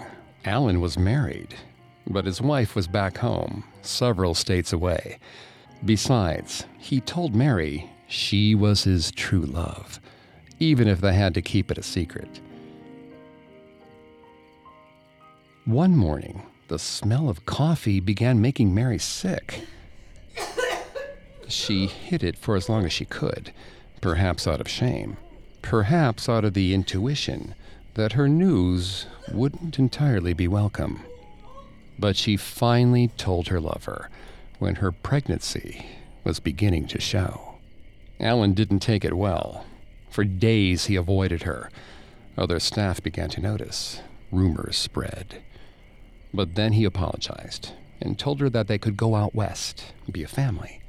Alan 0.48 0.80
was 0.80 0.98
married, 0.98 1.54
but 2.06 2.24
his 2.24 2.40
wife 2.40 2.74
was 2.74 2.88
back 2.88 3.18
home, 3.18 3.64
several 3.82 4.32
states 4.32 4.72
away. 4.72 5.18
Besides, 5.84 6.64
he 6.78 7.02
told 7.02 7.34
Mary 7.34 7.90
she 8.06 8.54
was 8.54 8.84
his 8.84 9.10
true 9.10 9.44
love, 9.44 10.00
even 10.58 10.88
if 10.88 11.02
they 11.02 11.12
had 11.12 11.34
to 11.34 11.42
keep 11.42 11.70
it 11.70 11.76
a 11.76 11.82
secret. 11.82 12.40
One 15.66 15.94
morning, 15.94 16.40
the 16.68 16.78
smell 16.78 17.28
of 17.28 17.44
coffee 17.44 18.00
began 18.00 18.40
making 18.40 18.74
Mary 18.74 18.98
sick. 18.98 19.66
She 21.46 21.88
hid 21.88 22.24
it 22.24 22.38
for 22.38 22.56
as 22.56 22.70
long 22.70 22.86
as 22.86 22.92
she 22.94 23.04
could, 23.04 23.52
perhaps 24.00 24.46
out 24.46 24.62
of 24.62 24.68
shame, 24.68 25.18
perhaps 25.60 26.26
out 26.26 26.46
of 26.46 26.54
the 26.54 26.72
intuition 26.72 27.54
that 27.98 28.12
her 28.12 28.28
news 28.28 29.06
wouldn't 29.32 29.76
entirely 29.76 30.32
be 30.32 30.46
welcome. 30.46 31.02
But 31.98 32.14
she 32.14 32.36
finally 32.36 33.08
told 33.08 33.48
her 33.48 33.60
lover 33.60 34.08
when 34.60 34.76
her 34.76 34.92
pregnancy 34.92 35.84
was 36.22 36.38
beginning 36.38 36.86
to 36.88 37.00
show. 37.00 37.56
Alan 38.20 38.54
didn't 38.54 38.78
take 38.78 39.04
it 39.04 39.16
well. 39.16 39.66
For 40.10 40.22
days 40.22 40.84
he 40.84 40.94
avoided 40.94 41.42
her. 41.42 41.70
Other 42.36 42.60
staff 42.60 43.02
began 43.02 43.30
to 43.30 43.40
notice. 43.40 44.00
Rumors 44.30 44.76
spread. 44.76 45.42
But 46.32 46.54
then 46.54 46.74
he 46.74 46.84
apologized 46.84 47.72
and 48.00 48.16
told 48.16 48.38
her 48.38 48.48
that 48.48 48.68
they 48.68 48.78
could 48.78 48.96
go 48.96 49.16
out 49.16 49.34
west 49.34 49.92
be 50.08 50.22
a 50.22 50.28
family. 50.28 50.80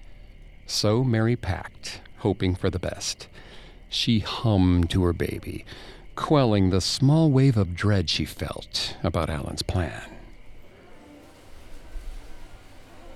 So 0.68 1.04
Mary 1.04 1.36
packed, 1.36 2.01
hoping 2.18 2.54
for 2.54 2.70
the 2.70 2.78
best. 2.78 3.28
She 3.89 4.20
hummed 4.20 4.92
to 4.92 5.01
her 5.01 5.13
baby, 5.13 5.66
quelling 6.20 6.70
the 6.70 6.82
small 6.82 7.32
wave 7.32 7.56
of 7.56 7.74
dread 7.74 8.10
she 8.10 8.26
felt 8.26 8.98
about 9.04 9.30
Alan's 9.30 9.62
plan. 9.64 10.04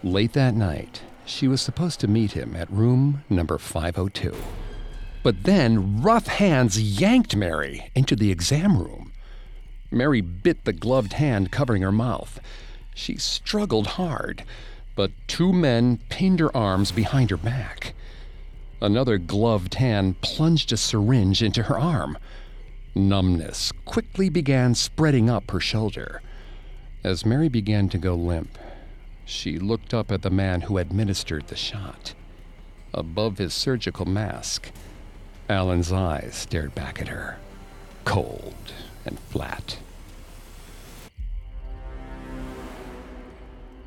Late 0.02 0.32
that 0.32 0.56
night, 0.56 1.02
she 1.26 1.46
was 1.46 1.62
supposed 1.62 2.00
to 2.00 2.08
meet 2.08 2.32
him 2.32 2.56
at 2.56 2.72
room 2.72 3.26
number 3.30 3.58
502. 3.58 4.34
But 5.22 5.44
then 5.44 6.02
rough 6.02 6.28
hands 6.28 6.82
yanked 6.82 7.36
Mary 7.36 7.92
into 7.94 8.16
the 8.16 8.32
exam 8.32 8.78
room. 8.78 9.12
Mary 9.92 10.22
bit 10.22 10.64
the 10.64 10.74
gloved 10.74 11.14
hand 11.14 11.52
covering 11.52 11.82
her 11.82 11.92
mouth. 11.92 12.40
She 12.96 13.18
struggled 13.18 13.88
hard, 13.88 14.46
but 14.96 15.12
two 15.28 15.52
men 15.52 16.00
pinned 16.08 16.40
her 16.40 16.56
arms 16.56 16.94
behind 16.94 17.32
her 17.32 17.38
back. 17.38 17.94
Another 18.82 19.18
gloved 19.18 19.76
hand 19.76 20.22
plunged 20.22 20.72
a 20.72 20.78
syringe 20.78 21.44
into 21.44 21.64
her 21.64 21.78
arm. 21.78 22.18
Numbness 22.96 23.72
quickly 23.86 24.30
began 24.30 24.76
spreading 24.76 25.30
up 25.30 25.50
her 25.50 25.60
shoulder. 25.60 26.22
As 27.04 27.26
Mary 27.26 27.50
began 27.50 27.90
to 27.90 27.98
go 27.98 28.14
limp, 28.14 28.58
she 29.26 29.58
looked 29.58 29.94
up 29.94 30.12
at 30.12 30.22
the 30.22 30.30
man 30.30 30.62
who 30.62 30.78
administered 30.78 31.48
the 31.48 31.56
shot. 31.56 32.14
Above 32.94 33.40
his 33.40 33.54
surgical 33.54 34.06
mask, 34.06 34.72
Alan's 35.50 35.92
eyes 35.92 36.36
stared 36.36 36.76
back 36.76 37.02
at 37.02 37.08
her, 37.08 37.38
cold 38.06 38.74
and 39.06 39.20
flat. 39.20 39.80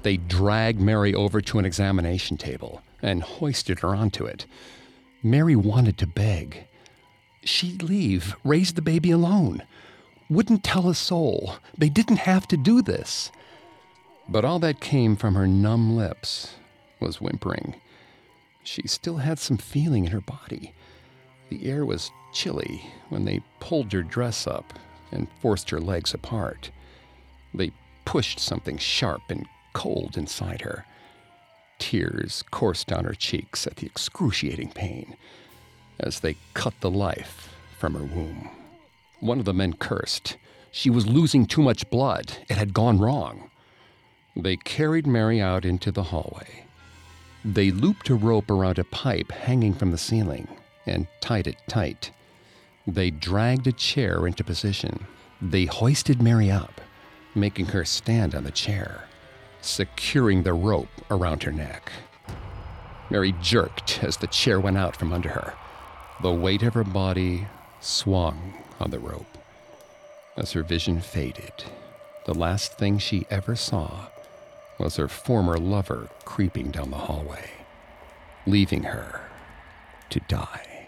They 0.03 0.17
dragged 0.17 0.81
Mary 0.81 1.15
over 1.15 1.41
to 1.41 1.59
an 1.59 1.65
examination 1.65 2.37
table 2.37 2.83
and 3.03 3.23
hoisted 3.23 3.81
her 3.81 3.95
onto 3.95 4.25
it. 4.25 4.47
Mary 5.23 5.57
wanted 5.57 5.97
to 5.99 6.07
beg. 6.07 6.67
She'd 7.47 7.85
leave, 7.85 8.35
raise 8.43 8.73
the 8.73 8.83
baby 8.83 9.13
alone. 9.13 9.63
Wouldn't 10.29 10.65
tell 10.65 10.89
a 10.89 10.97
soul. 10.97 11.55
They 11.79 11.89
didn't 11.89 12.17
have 12.17 12.49
to 12.49 12.57
do 12.57 12.83
this. 12.83 13.31
But 14.29 14.45
all 14.45 14.59
that 14.59 14.81
came 14.81 15.15
from 15.15 15.37
her 15.37 15.47
numb 15.47 15.95
lips 15.97 16.57
was 16.99 17.21
whimpering. 17.21 17.77
She 18.65 18.89
still 18.89 19.19
had 19.19 19.39
some 19.39 19.59
feeling 19.59 20.07
in 20.07 20.11
her 20.11 20.21
body. 20.21 20.75
The 21.49 21.71
air 21.71 21.87
was 21.87 22.11
chilly 22.33 22.91
when 23.11 23.25
they 23.25 23.45
pulled 23.61 23.93
her 23.93 24.03
dress 24.03 24.49
up 24.49 24.73
and 25.13 25.29
forced 25.41 25.71
her 25.71 25.81
legs 25.81 26.13
apart. 26.13 26.73
They 27.55 27.71
pushed 28.05 28.41
something 28.41 28.77
sharp 28.77 29.23
and 29.29 29.47
cold 29.73 30.17
inside 30.17 30.63
her. 30.63 30.85
Tears 31.79 32.43
coursed 32.51 32.89
down 32.89 33.05
her 33.05 33.15
cheeks 33.15 33.69
at 33.69 33.77
the 33.77 33.87
excruciating 33.87 34.73
pain 34.73 35.17
as 36.01 36.21
they 36.21 36.37
cut 36.55 36.75
the 36.81 36.91
life 36.91 37.55
from 37.79 37.95
her 37.95 38.05
womb. 38.05 38.51
One 39.21 39.39
of 39.39 39.45
the 39.45 39.55
men 39.55 39.75
cursed. 39.75 40.37
She 40.71 40.91
was 40.91 41.07
losing 41.07 41.47
too 41.47 41.63
much 41.63 41.89
blood. 41.91 42.39
It 42.49 42.57
had 42.57 42.75
gone 42.75 42.99
wrong. 42.99 43.51
They 44.35 44.57
carried 44.57 45.07
Mary 45.07 45.41
out 45.41 45.65
into 45.65 45.91
the 45.91 46.05
hallway. 46.05 46.65
They 47.45 47.71
looped 47.71 48.11
a 48.11 48.15
rope 48.15 48.51
around 48.51 48.79
a 48.79 48.85
pipe 48.85 49.33
hanging 49.33 49.73
from 49.73 49.91
the 49.91 49.99
ceiling 49.99 50.49
and 50.85 51.07
tied 51.21 51.47
it 51.47 51.57
tight. 51.69 52.11
They 52.87 53.11
dragged 53.11 53.67
a 53.67 53.73
chair 53.73 54.27
into 54.27 54.45
position. 54.45 55.07
They 55.41 55.65
hoisted 55.65 56.23
Mary 56.23 56.51
up, 56.51 56.81
making 57.35 57.67
her 57.67 57.85
stand 57.85 58.35
on 58.35 58.45
the 58.45 58.51
chair, 58.51 59.05
securing 59.61 60.43
the 60.43 60.55
rope 60.55 60.89
around 61.11 61.43
her 61.43 61.53
neck. 61.53 61.91
Mary 63.11 63.35
jerked 63.41 64.03
as 64.03 64.17
the 64.17 64.27
chair 64.27 64.61
went 64.61 64.77
out 64.77 64.97
from 64.97 65.13
under 65.13 65.31
her. 65.31 65.55
The 66.23 66.33
weight 66.33 66.63
of 66.63 66.73
her 66.75 66.85
body 66.85 67.47
swung 67.81 68.55
on 68.81 68.91
the 68.91 68.99
rope. 68.99 69.37
As 70.37 70.53
her 70.53 70.63
vision 70.63 71.01
faded, 71.01 71.53
the 72.25 72.35
last 72.35 72.79
thing 72.79 72.99
she 72.99 73.27
ever 73.31 73.55
saw 73.55 74.07
was 74.79 74.97
her 74.97 75.09
former 75.09 75.59
lover 75.59 76.09
creeping 76.25 76.71
down 76.71 76.91
the 76.91 76.97
hallway, 76.97 77.51
leaving 78.47 78.85
her 78.85 79.29
to 80.11 80.21
die. 80.21 80.87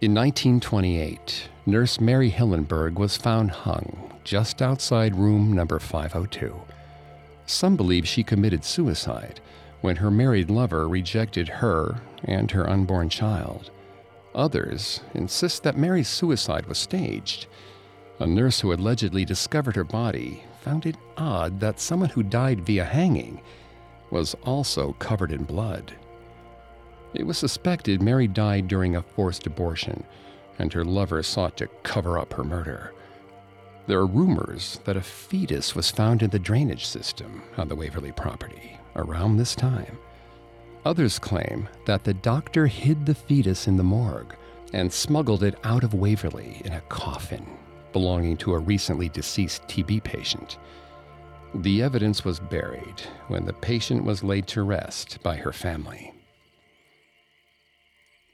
In 0.00 0.14
1928, 0.14 1.48
nurse 1.66 2.00
Mary 2.00 2.30
Hillenberg 2.30 2.94
was 2.94 3.16
found 3.16 3.50
hung 3.50 4.18
just 4.24 4.60
outside 4.60 5.14
room 5.14 5.52
number 5.52 5.78
502. 5.78 6.54
Some 7.46 7.76
believe 7.76 8.08
she 8.08 8.24
committed 8.24 8.64
suicide 8.64 9.40
when 9.80 9.96
her 9.96 10.10
married 10.10 10.50
lover 10.50 10.88
rejected 10.88 11.48
her 11.48 12.00
and 12.24 12.50
her 12.50 12.68
unborn 12.68 13.08
child. 13.08 13.70
Others 14.34 15.00
insist 15.14 15.62
that 15.62 15.76
Mary's 15.76 16.08
suicide 16.08 16.66
was 16.66 16.78
staged. 16.78 17.46
A 18.18 18.26
nurse 18.26 18.60
who 18.60 18.72
allegedly 18.72 19.24
discovered 19.24 19.76
her 19.76 19.84
body 19.84 20.44
found 20.60 20.86
it 20.86 20.96
odd 21.16 21.58
that 21.60 21.80
someone 21.80 22.10
who 22.10 22.22
died 22.22 22.60
via 22.60 22.84
hanging 22.84 23.40
was 24.10 24.34
also 24.44 24.92
covered 24.94 25.32
in 25.32 25.44
blood. 25.44 25.94
It 27.14 27.26
was 27.26 27.38
suspected 27.38 28.02
Mary 28.02 28.28
died 28.28 28.68
during 28.68 28.94
a 28.94 29.02
forced 29.02 29.46
abortion, 29.46 30.04
and 30.58 30.72
her 30.72 30.84
lover 30.84 31.22
sought 31.22 31.56
to 31.56 31.66
cover 31.82 32.18
up 32.18 32.34
her 32.34 32.44
murder. 32.44 32.92
There 33.86 33.98
are 33.98 34.06
rumors 34.06 34.80
that 34.84 34.96
a 34.96 35.00
fetus 35.00 35.74
was 35.74 35.90
found 35.90 36.22
in 36.22 36.30
the 36.30 36.38
drainage 36.38 36.86
system 36.86 37.42
on 37.56 37.68
the 37.68 37.74
Waverly 37.74 38.12
property 38.12 38.79
around 38.96 39.36
this 39.36 39.54
time. 39.54 39.98
Others 40.84 41.18
claim 41.18 41.68
that 41.86 42.04
the 42.04 42.14
doctor 42.14 42.66
hid 42.66 43.06
the 43.06 43.14
fetus 43.14 43.68
in 43.68 43.76
the 43.76 43.82
morgue 43.82 44.34
and 44.72 44.92
smuggled 44.92 45.42
it 45.42 45.58
out 45.64 45.84
of 45.84 45.94
Waverly 45.94 46.62
in 46.64 46.72
a 46.72 46.80
coffin 46.82 47.46
belonging 47.92 48.36
to 48.38 48.54
a 48.54 48.58
recently 48.58 49.08
deceased 49.08 49.62
TB 49.64 50.04
patient. 50.04 50.58
The 51.54 51.82
evidence 51.82 52.24
was 52.24 52.38
buried 52.38 53.02
when 53.28 53.44
the 53.44 53.52
patient 53.52 54.04
was 54.04 54.22
laid 54.22 54.46
to 54.48 54.62
rest 54.62 55.22
by 55.22 55.36
her 55.36 55.52
family. 55.52 56.12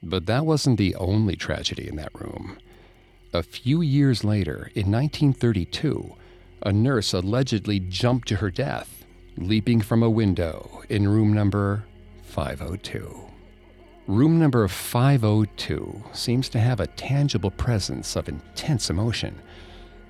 But 0.03 0.27
that 0.27 0.45
wasn't 0.45 0.77
the 0.77 0.95
only 0.95 1.35
tragedy 1.35 1.87
in 1.87 1.95
that 1.95 2.13
room. 2.13 2.59
A 3.33 3.41
few 3.41 3.81
years 3.81 4.23
later, 4.23 4.71
in 4.75 4.91
1932, 4.91 6.15
a 6.61 6.71
nurse 6.71 7.13
allegedly 7.13 7.79
jumped 7.79 8.27
to 8.27 8.35
her 8.35 8.51
death, 8.51 9.05
leaping 9.37 9.81
from 9.81 10.01
a 10.01 10.09
window 10.09 10.81
in 10.89 11.07
room 11.07 11.31
number 11.33 11.85
502. 12.23 13.27
Room 14.07 14.39
number 14.39 14.67
502 14.67 16.03
seems 16.13 16.49
to 16.49 16.59
have 16.59 16.79
a 16.79 16.87
tangible 16.87 17.51
presence 17.51 18.15
of 18.15 18.29
intense 18.29 18.89
emotion, 18.89 19.39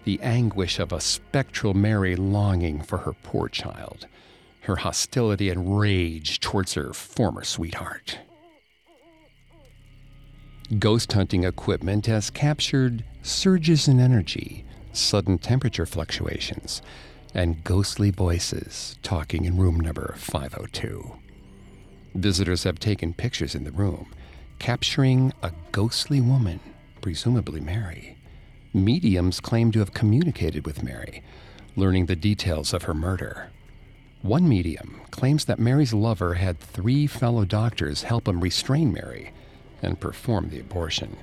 the 0.06 0.20
anguish 0.22 0.80
of 0.80 0.94
a 0.94 1.02
spectral 1.02 1.74
Mary 1.74 2.16
longing 2.16 2.82
for 2.82 3.00
her 3.00 3.14
poor 3.14 3.50
child, 3.50 4.08
her 4.62 4.78
hostility 4.78 5.50
and 5.50 5.78
rage 5.80 6.40
towards 6.40 6.76
her 6.76 6.94
former 6.94 7.44
sweetheart. 7.44 8.20
Ghost 10.80 11.12
hunting 11.14 11.44
equipment 11.44 12.06
has 12.06 12.30
captured 12.30 13.04
surges 13.24 13.88
in 13.88 14.00
energy, 14.00 14.66
sudden 14.94 15.38
temperature 15.38 15.86
fluctuations, 15.86 16.82
and 17.38 17.64
ghostly 17.64 18.10
voices 18.10 18.98
talking 19.04 19.46
in 19.46 19.58
room 19.58 19.80
number 19.80 20.16
502. 20.18 21.20
Visitors 22.16 22.64
have 22.64 22.80
taken 22.80 23.14
pictures 23.14 23.54
in 23.54 23.64
the 23.64 23.72
room, 23.72 24.12
capturing 24.58 25.32
a 25.44 25.52
ghostly 25.72 26.20
woman, 26.20 26.60
presumably 27.00 27.62
Mary. 27.62 28.18
Mediums 28.74 29.40
claim 29.40 29.72
to 29.72 29.78
have 29.80 29.94
communicated 29.94 30.66
with 30.66 30.82
Mary, 30.82 31.22
learning 31.76 32.08
the 32.08 32.16
details 32.16 32.74
of 32.74 32.84
her 32.84 32.96
murder. 32.96 33.52
One 34.24 34.50
medium 34.50 35.02
claims 35.12 35.46
that 35.46 35.60
Mary's 35.60 35.94
lover 35.94 36.34
had 36.34 36.60
three 36.60 37.06
fellow 37.06 37.46
doctors 37.46 38.02
help 38.02 38.28
him 38.28 38.42
restrain 38.42 38.92
Mary 38.92 39.32
and 39.84 40.00
perform 40.00 40.50
the 40.50 40.60
abortion. 40.60 41.16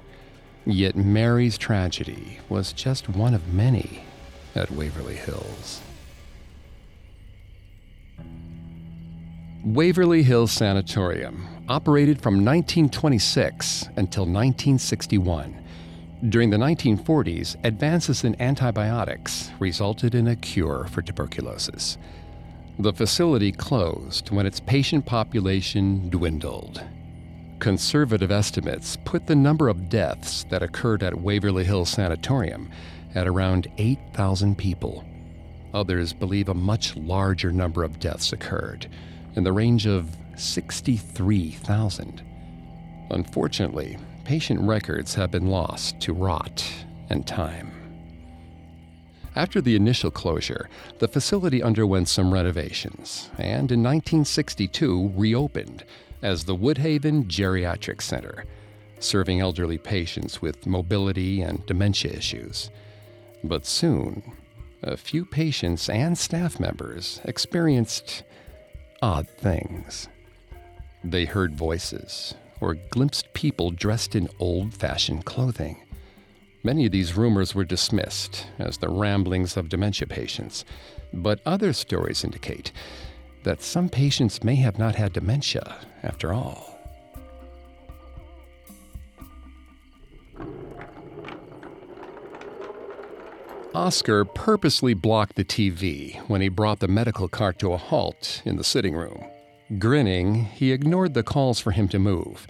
Yet 0.65 0.95
Mary's 0.95 1.59
tragedy 1.59 2.39
was 2.49 2.73
just 2.73 3.09
one 3.09 3.35
of 3.35 3.53
many 3.53 4.05
at 4.55 4.71
Waverly 4.71 5.17
Hills. 5.17 5.81
Waverly 9.65 10.23
Hills 10.23 10.53
Sanatorium 10.53 11.49
operated 11.71 12.21
from 12.21 12.35
1926 12.35 13.85
until 13.97 14.25
1961. 14.25 15.59
During 16.29 16.51
the 16.51 16.59
1940s, 16.59 17.57
advances 17.65 18.25
in 18.25 18.39
antibiotics 18.43 19.51
resulted 19.59 20.15
in 20.15 20.29
a 20.29 20.37
cure 20.37 20.87
for 20.91 21.01
tuberculosis. 21.01 21.97
The 22.79 22.93
facility 22.93 23.53
closed 23.53 24.31
when 24.31 24.45
its 24.45 24.61
patient 24.61 25.07
population 25.07 26.11
dwindled. 26.11 26.83
Conservative 27.59 28.31
estimates 28.31 28.99
put 29.07 29.27
the 29.27 29.35
number 29.35 29.71
of 29.71 29.89
deaths 29.89 30.45
that 30.51 30.63
occurred 30.63 31.03
at 31.03 31.19
Waverly 31.19 31.65
Hills 31.65 31.89
Sanatorium 31.89 32.69
at 33.15 33.27
around 33.27 33.69
8,000 33.79 34.59
people. 34.59 35.07
Others 35.73 36.13
believe 36.13 36.51
a 36.51 36.55
much 36.55 36.95
larger 36.97 37.51
number 37.51 37.83
of 37.83 37.99
deaths 37.99 38.35
occurred 38.35 38.89
in 39.37 39.45
the 39.45 39.53
range 39.53 39.87
of 39.87 40.17
63,000. 40.37 42.23
Unfortunately, 43.11 43.99
patient 44.25 44.61
records 44.61 45.15
have 45.15 45.31
been 45.31 45.49
lost 45.49 46.01
to 46.01 46.13
rot 46.13 46.65
and 47.11 47.27
time. 47.27 47.71
After 49.37 49.61
the 49.61 49.75
initial 49.75 50.11
closure, 50.11 50.69
the 50.99 51.09
facility 51.09 51.63
underwent 51.63 52.09
some 52.09 52.33
renovations 52.33 53.31
and 53.37 53.73
in 53.73 53.83
1962 53.83 55.13
reopened 55.17 55.85
as 56.23 56.45
the 56.45 56.57
Woodhaven 56.57 57.27
Geriatric 57.27 58.01
Center, 58.01 58.45
serving 59.01 59.41
elderly 59.41 59.77
patients 59.77 60.41
with 60.41 60.67
mobility 60.67 61.43
and 61.43 61.67
dementia 61.67 62.13
issues. 62.13 62.71
But 63.43 63.67
soon, 63.67 64.33
a 64.83 64.97
few 64.97 65.25
patients 65.25 65.89
and 65.89 66.17
staff 66.17 66.61
members 66.61 67.21
experienced 67.25 68.23
odd 69.03 69.29
things. 69.29 70.09
They 71.03 71.25
heard 71.25 71.55
voices, 71.55 72.35
or 72.61 72.75
glimpsed 72.75 73.33
people 73.35 73.71
dressed 73.71 74.15
in 74.15 74.29
old 74.39 74.73
fashioned 74.75 75.25
clothing. 75.25 75.83
Many 76.63 76.87
of 76.87 76.93
these 76.93 77.17
rumors 77.17 77.55
were 77.55 77.65
dismissed 77.65 78.47
as 78.59 78.79
the 78.79 78.89
ramblings 78.89 79.57
of 79.57 79.69
dementia 79.69 80.09
patients, 80.09 80.65
but 81.13 81.41
other 81.45 81.73
stories 81.73 82.25
indicate 82.25 82.73
that 83.43 83.63
some 83.63 83.91
patients 83.91 84.43
may 84.43 84.55
have 84.57 84.79
not 84.79 84.95
had 84.95 85.13
dementia 85.13 85.77
after 86.03 86.33
all. 86.33 86.74
Oscar 93.75 94.25
purposely 94.25 94.95
blocked 94.95 95.35
the 95.35 95.45
TV 95.45 96.17
when 96.29 96.41
he 96.41 96.49
brought 96.49 96.79
the 96.79 96.87
medical 96.87 97.27
cart 97.27 97.59
to 97.59 97.73
a 97.73 97.77
halt 97.77 98.41
in 98.45 98.57
the 98.57 98.63
sitting 98.63 98.95
room. 98.95 99.25
Grinning, 99.81 100.45
he 100.45 100.71
ignored 100.71 101.15
the 101.15 101.25
calls 101.25 101.59
for 101.59 101.73
him 101.73 101.89
to 101.89 101.99
move 101.99 102.47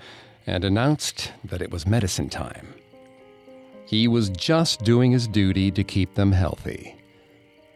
and 0.47 0.65
announced 0.65 1.33
that 1.43 1.63
it 1.63 1.71
was 1.71 1.87
medicine 1.87 2.29
time. 2.29 2.75
He 3.87 4.07
was 4.07 4.29
just 4.29 4.85
doing 4.85 5.13
his 5.13 5.27
duty 5.27 5.71
to 5.71 5.83
keep 5.83 6.15
them 6.15 6.33
healthy. 6.33 6.95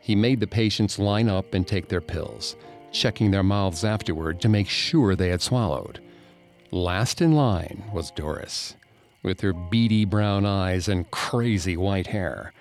He 0.02 0.14
made 0.14 0.40
the 0.40 0.46
patients 0.46 0.98
line 0.98 1.30
up 1.30 1.54
and 1.54 1.66
take 1.66 1.88
their 1.88 2.02
pills, 2.02 2.54
checking 2.92 3.30
their 3.30 3.42
mouths 3.42 3.82
afterward 3.82 4.42
to 4.42 4.50
make 4.50 4.68
sure 4.68 5.16
they 5.16 5.30
had 5.30 5.40
swallowed. 5.40 6.00
Last 6.70 7.22
in 7.22 7.32
line 7.32 7.84
was 7.94 8.10
Doris, 8.10 8.76
with 9.22 9.40
her 9.40 9.54
beady 9.54 10.04
brown 10.04 10.44
eyes 10.44 10.86
and 10.86 11.10
crazy 11.10 11.78
white 11.78 12.08
hair. 12.08 12.52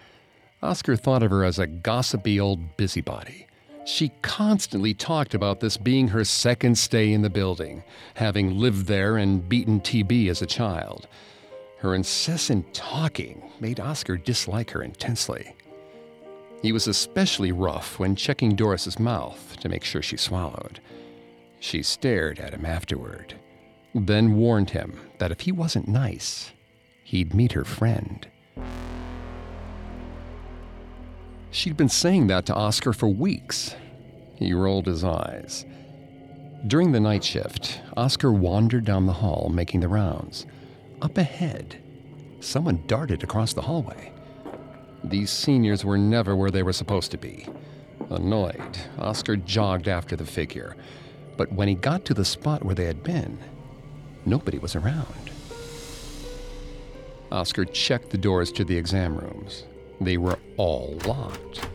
Oscar 0.62 0.96
thought 0.96 1.22
of 1.22 1.30
her 1.30 1.44
as 1.44 1.60
a 1.60 1.68
gossipy 1.68 2.40
old 2.40 2.78
busybody. 2.78 3.46
She 3.86 4.12
constantly 4.22 4.94
talked 4.94 5.34
about 5.34 5.60
this 5.60 5.78
being 5.78 6.10
her 6.10 6.26
second 6.26 6.78
stay 6.78 7.14
in 7.14 7.22
the 7.22 7.30
building, 7.30 7.84
having 8.16 8.58
lived 8.58 8.88
there 8.88 9.18
and 9.18 9.48
beaten 9.48 9.80
TB 9.80 10.30
as 10.30 10.42
a 10.42 10.48
child. 10.48 11.08
Her 11.78 11.94
incessant 11.94 12.74
talking 12.74 13.52
made 13.60 13.80
Oscar 13.80 14.18
dislike 14.18 14.72
her 14.72 14.82
intensely. 14.82 15.56
He 16.64 16.72
was 16.72 16.88
especially 16.88 17.52
rough 17.52 18.00
when 18.00 18.16
checking 18.16 18.56
Doris's 18.56 19.00
mouth 19.00 19.58
to 19.60 19.70
make 19.70 19.84
sure 19.84 20.02
she 20.02 20.18
swallowed. 20.18 20.82
She 21.60 21.84
stared 21.84 22.40
at 22.40 22.54
him 22.54 22.66
afterward, 22.66 23.36
then 23.94 24.36
warned 24.36 24.72
him 24.72 25.00
that 25.20 25.32
if 25.32 25.42
he 25.42 25.52
wasn't 25.52 25.88
nice, 25.88 26.52
he'd 27.04 27.36
meet 27.36 27.52
her 27.52 27.64
friend. 27.64 28.28
She'd 31.58 31.76
been 31.76 31.90
saying 31.90 32.28
that 32.28 32.46
to 32.46 32.54
Oscar 32.54 32.94
for 32.94 33.10
weeks. 33.10 33.76
He 34.36 34.54
rolled 34.54 34.86
his 34.86 35.04
eyes. 35.04 35.66
During 36.68 36.92
the 36.92 37.00
night 37.00 37.24
shift, 37.24 37.82
Oscar 37.98 38.32
wandered 38.32 38.86
down 38.86 39.08
the 39.08 39.14
hall, 39.14 39.50
making 39.52 39.80
the 39.80 39.88
rounds. 39.88 40.46
Up 41.02 41.18
ahead, 41.18 41.82
someone 42.42 42.84
darted 42.86 43.24
across 43.24 43.54
the 43.54 43.64
hallway. 43.64 44.14
These 45.04 45.32
seniors 45.32 45.84
were 45.84 45.98
never 45.98 46.36
where 46.36 46.52
they 46.52 46.62
were 46.62 46.74
supposed 46.74 47.10
to 47.10 47.18
be. 47.18 47.48
Annoyed, 48.12 48.78
Oscar 49.00 49.36
jogged 49.36 49.88
after 49.88 50.16
the 50.16 50.28
figure. 50.28 50.76
But 51.38 51.52
when 51.52 51.68
he 51.68 51.74
got 51.74 52.06
to 52.06 52.14
the 52.14 52.24
spot 52.24 52.64
where 52.64 52.76
they 52.76 52.86
had 52.86 53.02
been, 53.02 53.40
nobody 54.28 54.60
was 54.60 54.76
around. 54.76 55.32
Oscar 57.32 57.66
checked 57.66 58.12
the 58.12 58.18
doors 58.20 58.52
to 58.52 58.64
the 58.64 58.78
exam 58.78 59.18
rooms. 59.18 59.64
They 60.00 60.18
were 60.18 60.40
all 60.58 60.98
locked. 61.06 61.68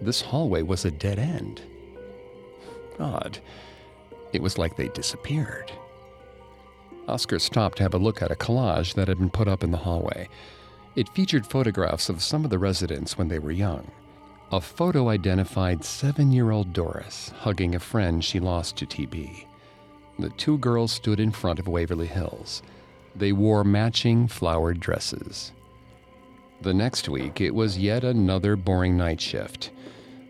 This 0.00 0.20
hallway 0.20 0.62
was 0.62 0.84
a 0.84 0.90
dead 0.90 1.18
end. 1.18 1.62
Odd. 2.98 3.38
It 4.32 4.42
was 4.42 4.58
like 4.58 4.76
they 4.76 4.88
disappeared. 4.88 5.72
Oscar 7.08 7.38
stopped 7.38 7.76
to 7.78 7.82
have 7.82 7.94
a 7.94 7.98
look 7.98 8.20
at 8.20 8.30
a 8.30 8.36
collage 8.36 8.94
that 8.94 9.08
had 9.08 9.18
been 9.18 9.30
put 9.30 9.48
up 9.48 9.62
in 9.62 9.70
the 9.70 9.78
hallway. 9.78 10.28
It 10.96 11.08
featured 11.10 11.46
photographs 11.46 12.08
of 12.08 12.22
some 12.22 12.44
of 12.44 12.50
the 12.50 12.58
residents 12.58 13.16
when 13.16 13.28
they 13.28 13.38
were 13.38 13.52
young. 13.52 13.90
A 14.52 14.60
photo 14.60 15.08
identified 15.08 15.84
seven 15.84 16.32
year 16.32 16.50
old 16.50 16.72
Doris 16.72 17.32
hugging 17.40 17.74
a 17.74 17.80
friend 17.80 18.24
she 18.24 18.40
lost 18.40 18.76
to 18.76 18.86
TB. 18.86 19.44
The 20.18 20.30
two 20.30 20.58
girls 20.58 20.92
stood 20.92 21.20
in 21.20 21.32
front 21.32 21.58
of 21.58 21.68
Waverly 21.68 22.06
Hills. 22.06 22.62
They 23.14 23.32
wore 23.32 23.64
matching 23.64 24.28
flowered 24.28 24.80
dresses. 24.80 25.52
The 26.60 26.74
next 26.74 27.08
week, 27.08 27.40
it 27.40 27.54
was 27.54 27.78
yet 27.78 28.02
another 28.02 28.56
boring 28.56 28.96
night 28.96 29.20
shift. 29.20 29.70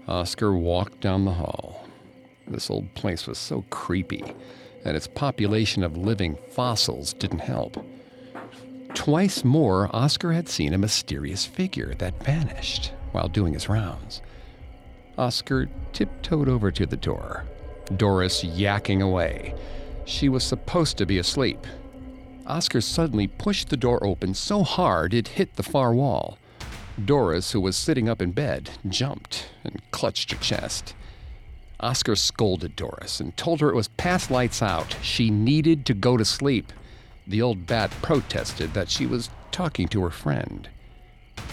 Oscar 0.09 0.53
walked 0.53 1.01
down 1.01 1.25
the 1.25 1.33
hall. 1.33 1.89
This 2.47 2.71
old 2.71 2.95
place 2.95 3.27
was 3.27 3.39
so 3.39 3.65
creepy, 3.71 4.25
and 4.85 4.97
its 4.97 5.07
population 5.07 5.83
of 5.83 5.97
living 5.97 6.37
fossils 6.51 7.13
didn't 7.13 7.41
help. 7.41 7.85
Twice 8.95 9.45
more, 9.45 9.89
Oscar 9.95 10.33
had 10.33 10.49
seen 10.49 10.73
a 10.73 10.79
mysterious 10.79 11.45
figure 11.45 11.95
that 11.99 12.25
vanished 12.25 12.93
while 13.13 13.29
doing 13.29 13.53
his 13.55 13.69
rounds. 13.69 14.23
Oscar 15.19 15.69
tiptoed 15.93 16.49
over 16.49 16.71
to 16.71 16.87
the 16.87 16.97
door, 16.97 17.45
Doris 17.97 18.45
yakking 18.45 19.03
away. 19.03 19.55
She 20.05 20.29
was 20.29 20.45
supposed 20.45 20.99
to 20.99 21.07
be 21.07 21.19
asleep, 21.19 21.67
Oscar 22.47 22.81
suddenly 22.81 23.27
pushed 23.27 23.69
the 23.69 23.77
door 23.77 24.05
open 24.07 24.33
so 24.33 24.63
hard 24.63 25.13
it 25.13 25.29
hit 25.29 25.57
the 25.57 25.63
far 25.63 25.93
wall. 25.93 26.39
Doris, 27.05 27.53
who 27.53 27.61
was 27.61 27.77
sitting 27.77 28.09
up 28.09 28.23
in 28.23 28.31
bed, 28.33 28.71
jumped 28.89 29.49
and 29.65 29.83
clutched 29.91 30.31
her 30.31 30.39
chest. 30.39 30.95
Oscar 31.81 32.17
scolded 32.17 32.75
Doris 32.75 33.21
and 33.21 33.37
told 33.37 33.61
her 33.61 33.71
it 33.71 33.75
was 33.75 33.89
past 33.89 34.31
lights 34.31 34.63
out. 34.63 34.97
She 35.03 35.29
needed 35.29 35.85
to 35.87 35.95
go 35.95 36.17
to 36.17 36.25
sleep. 36.25 36.73
The 37.27 37.43
old 37.43 37.67
bat 37.67 37.91
protested 38.01 38.73
that 38.75 38.89
she 38.89 39.07
was 39.07 39.29
talking 39.51 39.89
to 39.89 40.03
her 40.03 40.11
friend. 40.11 40.69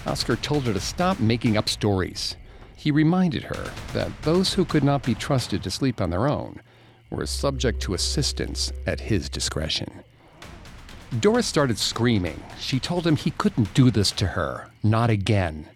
Oscar 0.06 0.36
told 0.36 0.63
her 0.63 0.73
to 0.73 0.79
stop 0.79 1.19
making 1.19 1.58
up 1.58 1.67
stories. 1.67 2.38
He 2.75 2.91
reminded 2.91 3.43
her 3.43 3.71
that 3.93 4.21
those 4.21 4.53
who 4.53 4.63
could 4.63 4.84
not 4.84 5.03
be 5.03 5.15
trusted 5.15 5.63
to 5.63 5.71
sleep 5.71 5.99
on 5.99 6.10
their 6.10 6.27
own 6.27 6.62
were 7.10 7.25
subject 7.25 7.82
to 7.82 7.93
assistance 7.93 8.71
at 8.86 8.99
his 9.01 9.29
discretion. 9.29 10.03
Doris 11.19 11.45
started 11.45 11.78
screaming. 11.78 12.41
She 12.60 12.80
told 12.80 13.06
him 13.06 13.15
he 13.15 13.32
couldn't 13.32 13.73
do 13.76 13.91
this 13.91 14.12
to 14.12 14.28
her. 14.28 14.71
Not 14.82 15.12
again. 15.12 15.67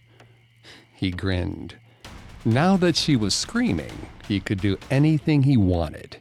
He 0.93 1.11
grinned. 1.11 1.75
Now 2.43 2.75
that 2.77 2.95
she 2.95 3.15
was 3.15 3.35
screaming, 3.35 4.07
he 4.27 4.39
could 4.39 4.59
do 4.59 4.79
anything 4.89 5.43
he 5.43 5.55
wanted. 5.55 6.17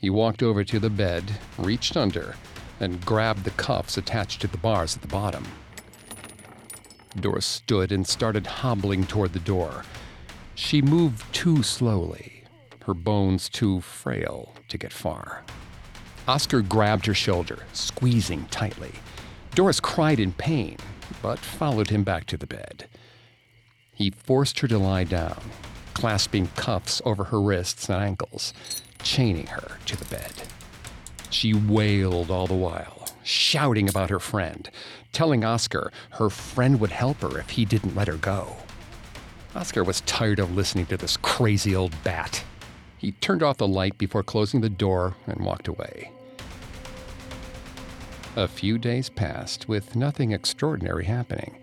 He 0.00 0.10
walked 0.10 0.42
over 0.42 0.64
to 0.64 0.80
the 0.80 0.90
bed, 0.90 1.38
reached 1.58 1.96
under, 1.96 2.34
and 2.80 3.04
grabbed 3.04 3.44
the 3.44 3.50
cuffs 3.50 3.96
attached 3.96 4.40
to 4.40 4.48
the 4.48 4.58
bars 4.58 4.96
at 4.96 5.02
the 5.02 5.08
bottom. 5.08 5.44
Doris 7.20 7.46
stood 7.46 7.92
and 7.92 8.06
started 8.06 8.46
hobbling 8.46 9.06
toward 9.06 9.32
the 9.32 9.38
door. 9.40 9.84
She 10.56 10.82
moved 10.82 11.32
too 11.32 11.62
slowly, 11.62 12.44
her 12.84 12.94
bones 12.94 13.48
too 13.48 13.80
frail 13.80 14.54
to 14.68 14.78
get 14.78 14.92
far. 14.92 15.44
Oscar 16.30 16.62
grabbed 16.62 17.06
her 17.06 17.14
shoulder, 17.14 17.58
squeezing 17.72 18.44
tightly. 18.52 18.92
Doris 19.56 19.80
cried 19.80 20.20
in 20.20 20.32
pain, 20.32 20.76
but 21.20 21.40
followed 21.40 21.90
him 21.90 22.04
back 22.04 22.24
to 22.26 22.36
the 22.36 22.46
bed. 22.46 22.86
He 23.92 24.10
forced 24.10 24.60
her 24.60 24.68
to 24.68 24.78
lie 24.78 25.02
down, 25.02 25.40
clasping 25.92 26.46
cuffs 26.54 27.02
over 27.04 27.24
her 27.24 27.40
wrists 27.40 27.88
and 27.88 28.00
ankles, 28.00 28.54
chaining 29.02 29.48
her 29.48 29.78
to 29.86 29.96
the 29.96 30.04
bed. 30.04 30.32
She 31.30 31.52
wailed 31.52 32.30
all 32.30 32.46
the 32.46 32.54
while, 32.54 33.08
shouting 33.24 33.88
about 33.88 34.10
her 34.10 34.20
friend, 34.20 34.70
telling 35.12 35.42
Oscar 35.42 35.90
her 36.10 36.30
friend 36.30 36.78
would 36.78 36.92
help 36.92 37.22
her 37.22 37.40
if 37.40 37.50
he 37.50 37.64
didn't 37.64 37.96
let 37.96 38.06
her 38.06 38.16
go. 38.16 38.54
Oscar 39.56 39.82
was 39.82 40.02
tired 40.02 40.38
of 40.38 40.54
listening 40.54 40.86
to 40.86 40.96
this 40.96 41.16
crazy 41.16 41.74
old 41.74 42.00
bat. 42.04 42.44
He 42.98 43.10
turned 43.10 43.42
off 43.42 43.56
the 43.56 43.66
light 43.66 43.98
before 43.98 44.22
closing 44.22 44.60
the 44.60 44.68
door 44.68 45.16
and 45.26 45.44
walked 45.44 45.66
away. 45.66 46.12
A 48.36 48.46
few 48.46 48.78
days 48.78 49.10
passed 49.10 49.68
with 49.68 49.96
nothing 49.96 50.30
extraordinary 50.30 51.04
happening. 51.04 51.58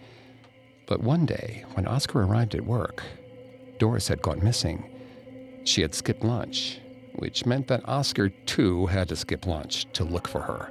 But 0.86 1.02
one 1.02 1.26
day, 1.26 1.64
when 1.74 1.88
Oscar 1.88 2.24
arrived 2.24 2.56
at 2.56 2.66
work, 2.66 3.04
Doris 3.80 4.10
had 4.10 4.22
gone 4.22 4.44
missing. 4.44 4.84
She 5.64 5.82
had 5.82 5.96
skipped 5.96 6.26
lunch, 6.26 6.82
which 7.16 7.46
meant 7.46 7.68
that 7.68 7.88
Oscar 7.88 8.28
too 8.30 8.88
had 8.88 9.08
to 9.10 9.16
skip 9.16 9.48
lunch 9.48 9.86
to 9.94 10.04
look 10.04 10.28
for 10.28 10.42
her. 10.42 10.70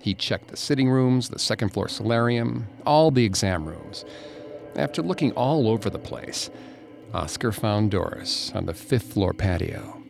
He 0.00 0.12
checked 0.12 0.48
the 0.48 0.56
sitting 0.56 0.90
rooms, 0.90 1.28
the 1.28 1.38
second 1.38 1.68
floor 1.68 1.88
solarium, 1.88 2.66
all 2.84 3.12
the 3.12 3.24
exam 3.24 3.64
rooms. 3.64 4.04
After 4.74 5.02
looking 5.02 5.30
all 5.32 5.68
over 5.68 5.88
the 5.88 6.00
place, 6.00 6.50
Oscar 7.14 7.52
found 7.52 7.92
Doris 7.92 8.50
on 8.56 8.66
the 8.66 8.74
fifth 8.74 9.12
floor 9.12 9.32
patio. 9.32 10.02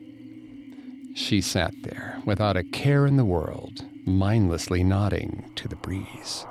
She 1.15 1.43
sat 1.43 1.75
there 1.83 2.23
without 2.25 2.57
a 2.57 2.65
care 2.65 3.07
in 3.07 3.19
the 3.19 3.25
world, 3.25 3.85
mindlessly 4.07 4.85
nodding 4.85 5.51
to 5.57 5.69
the 5.69 5.77
breeze. 5.77 6.47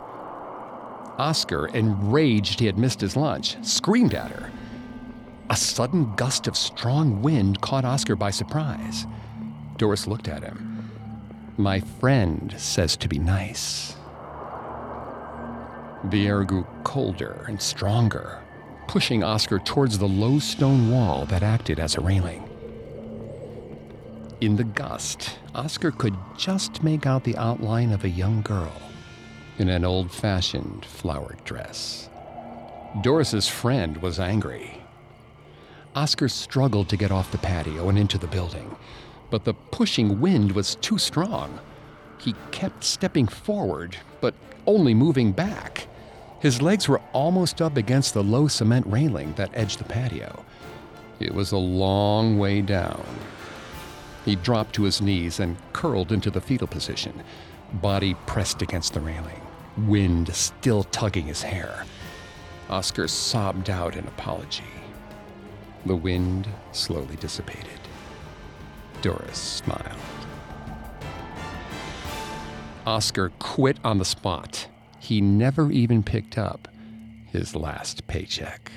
Oscar, 1.17 1.67
enraged 1.67 2.59
he 2.59 2.65
had 2.65 2.77
missed 2.77 2.99
his 2.99 3.15
lunch, 3.15 3.55
screamed 3.65 4.13
at 4.13 4.31
her. 4.31 4.51
A 5.49 5.55
sudden 5.55 6.13
gust 6.15 6.47
of 6.47 6.57
strong 6.57 7.21
wind 7.21 7.61
caught 7.61 7.85
Oscar 7.85 8.15
by 8.15 8.29
surprise. 8.29 9.07
Doris 9.77 10.05
looked 10.05 10.27
at 10.27 10.43
him. 10.43 10.91
My 11.57 11.79
friend 11.79 12.53
says 12.57 12.97
to 12.97 13.07
be 13.07 13.19
nice. 13.19 13.95
The 16.05 16.27
air 16.27 16.43
grew 16.43 16.67
colder 16.83 17.45
and 17.47 17.61
stronger, 17.61 18.43
pushing 18.87 19.23
Oscar 19.23 19.59
towards 19.59 19.97
the 19.97 20.07
low 20.07 20.39
stone 20.39 20.91
wall 20.91 21.25
that 21.27 21.43
acted 21.43 21.79
as 21.79 21.95
a 21.95 22.01
railing. 22.01 22.44
In 24.45 24.57
the 24.57 24.63
gust, 24.63 25.39
Oscar 25.55 25.89
could 25.89 26.15
just 26.37 26.83
make 26.83 27.07
out 27.07 27.23
the 27.23 27.35
outline 27.35 27.91
of 27.91 28.03
a 28.03 28.09
young 28.09 28.43
girl 28.43 28.79
in 29.57 29.69
an 29.69 29.83
old 29.83 30.11
fashioned 30.11 30.85
flowered 30.85 31.43
dress. 31.45 32.11
Doris's 33.01 33.47
friend 33.47 33.97
was 34.03 34.19
angry. 34.19 34.83
Oscar 35.95 36.29
struggled 36.29 36.89
to 36.89 36.95
get 36.95 37.11
off 37.11 37.31
the 37.31 37.39
patio 37.39 37.89
and 37.89 37.97
into 37.97 38.19
the 38.19 38.27
building, 38.27 38.75
but 39.31 39.45
the 39.45 39.55
pushing 39.55 40.21
wind 40.21 40.51
was 40.51 40.75
too 40.75 40.99
strong. 40.99 41.59
He 42.19 42.35
kept 42.51 42.83
stepping 42.83 43.27
forward, 43.27 43.97
but 44.21 44.35
only 44.67 44.93
moving 44.93 45.31
back. 45.31 45.87
His 46.39 46.61
legs 46.61 46.87
were 46.87 47.01
almost 47.13 47.63
up 47.63 47.77
against 47.77 48.13
the 48.13 48.23
low 48.23 48.47
cement 48.47 48.85
railing 48.85 49.33
that 49.37 49.49
edged 49.55 49.79
the 49.79 49.85
patio. 49.85 50.45
It 51.19 51.33
was 51.33 51.51
a 51.51 51.57
long 51.57 52.37
way 52.37 52.61
down. 52.61 53.03
He 54.25 54.35
dropped 54.35 54.73
to 54.75 54.83
his 54.83 55.01
knees 55.01 55.39
and 55.39 55.55
curled 55.71 56.11
into 56.11 56.31
the 56.31 56.41
fetal 56.41 56.67
position, 56.67 57.23
body 57.73 58.15
pressed 58.25 58.61
against 58.61 58.93
the 58.93 58.99
railing, 58.99 59.41
wind 59.77 60.33
still 60.35 60.83
tugging 60.83 61.27
his 61.27 61.43
hair. 61.43 61.85
Oscar 62.69 63.07
sobbed 63.07 63.69
out 63.69 63.95
an 63.95 64.07
apology. 64.07 64.63
The 65.85 65.95
wind 65.95 66.47
slowly 66.71 67.15
dissipated. 67.17 67.79
Doris 69.03 69.37
smiled. 69.37 69.99
Oscar 72.87 73.29
quit 73.39 73.77
on 73.83 73.99
the 73.99 74.05
spot 74.05 74.67
he 75.05 75.21
never 75.21 75.71
even 75.71 76.01
picked 76.01 76.35
up 76.35 76.67
his 77.27 77.55
last 77.55 78.07
paycheck. 78.07 78.71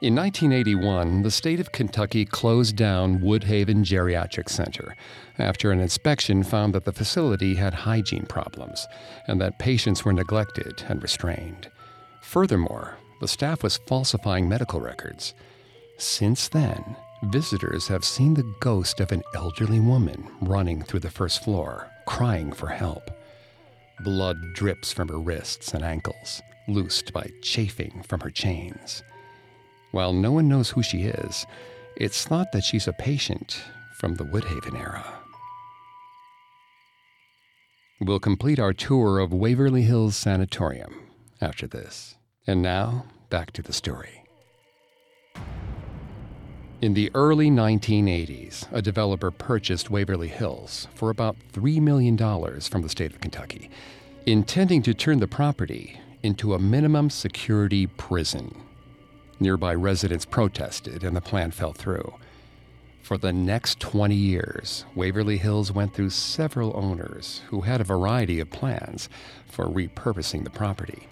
In 0.00 0.14
1981, 0.14 1.22
the 1.22 1.30
state 1.30 1.58
of 1.58 1.72
Kentucky 1.72 2.24
closed 2.24 2.76
down 2.76 3.18
Woodhaven 3.18 3.82
Geriatric 3.82 4.48
Center 4.48 4.94
after 5.38 5.72
an 5.72 5.80
inspection 5.80 6.44
found 6.44 6.72
that 6.74 6.84
the 6.84 6.92
facility 6.92 7.56
had 7.56 7.74
hygiene 7.74 8.26
problems 8.26 8.86
and 9.26 9.40
that 9.40 9.58
patients 9.58 10.04
were 10.04 10.12
neglected 10.12 10.84
and 10.88 11.02
restrained. 11.02 11.68
Furthermore, 12.22 12.96
the 13.20 13.26
staff 13.26 13.64
was 13.64 13.80
falsifying 13.88 14.48
medical 14.48 14.80
records. 14.80 15.34
Since 15.96 16.48
then, 16.48 16.96
Visitors 17.24 17.88
have 17.88 18.04
seen 18.04 18.34
the 18.34 18.54
ghost 18.60 19.00
of 19.00 19.10
an 19.10 19.24
elderly 19.34 19.80
woman 19.80 20.28
running 20.40 20.82
through 20.82 21.00
the 21.00 21.10
first 21.10 21.42
floor, 21.42 21.90
crying 22.06 22.52
for 22.52 22.68
help. 22.68 23.10
Blood 24.04 24.36
drips 24.54 24.92
from 24.92 25.08
her 25.08 25.18
wrists 25.18 25.74
and 25.74 25.82
ankles, 25.82 26.40
loosed 26.68 27.12
by 27.12 27.28
chafing 27.42 28.04
from 28.04 28.20
her 28.20 28.30
chains. 28.30 29.02
While 29.90 30.12
no 30.12 30.32
one 30.32 30.48
knows 30.48 30.70
who 30.70 30.82
she 30.82 31.02
is, 31.02 31.46
it's 31.96 32.24
thought 32.24 32.52
that 32.52 32.64
she's 32.64 32.86
a 32.86 32.92
patient 32.92 33.62
from 33.98 34.14
the 34.14 34.24
Woodhaven 34.24 34.78
era. 34.78 35.04
We'll 38.00 38.20
complete 38.20 38.60
our 38.60 38.72
tour 38.72 39.18
of 39.18 39.32
Waverly 39.32 39.82
Hills 39.82 40.14
Sanatorium 40.14 41.08
after 41.40 41.66
this. 41.66 42.16
And 42.46 42.62
now, 42.62 43.06
back 43.28 43.50
to 43.52 43.62
the 43.62 43.72
story. 43.72 44.24
In 46.80 46.94
the 46.94 47.10
early 47.12 47.50
1980s, 47.50 48.68
a 48.72 48.80
developer 48.80 49.32
purchased 49.32 49.90
Waverly 49.90 50.28
Hills 50.28 50.86
for 50.94 51.10
about 51.10 51.36
$3 51.52 51.80
million 51.80 52.16
from 52.16 52.82
the 52.82 52.88
state 52.88 53.12
of 53.12 53.20
Kentucky, 53.20 53.68
intending 54.26 54.82
to 54.82 54.94
turn 54.94 55.18
the 55.18 55.26
property 55.26 55.98
into 56.22 56.54
a 56.54 56.58
minimum 56.58 57.10
security 57.10 57.88
prison. 57.88 58.54
Nearby 59.40 59.74
residents 59.74 60.24
protested, 60.24 61.04
and 61.04 61.16
the 61.16 61.20
plan 61.20 61.50
fell 61.50 61.72
through. 61.72 62.14
For 63.02 63.16
the 63.16 63.32
next 63.32 63.80
20 63.80 64.14
years, 64.14 64.84
Waverly 64.94 65.38
Hills 65.38 65.72
went 65.72 65.94
through 65.94 66.10
several 66.10 66.76
owners 66.76 67.42
who 67.48 67.62
had 67.62 67.80
a 67.80 67.84
variety 67.84 68.38
of 68.40 68.50
plans 68.50 69.08
for 69.46 69.66
repurposing 69.66 70.44
the 70.44 70.50
property, 70.50 71.08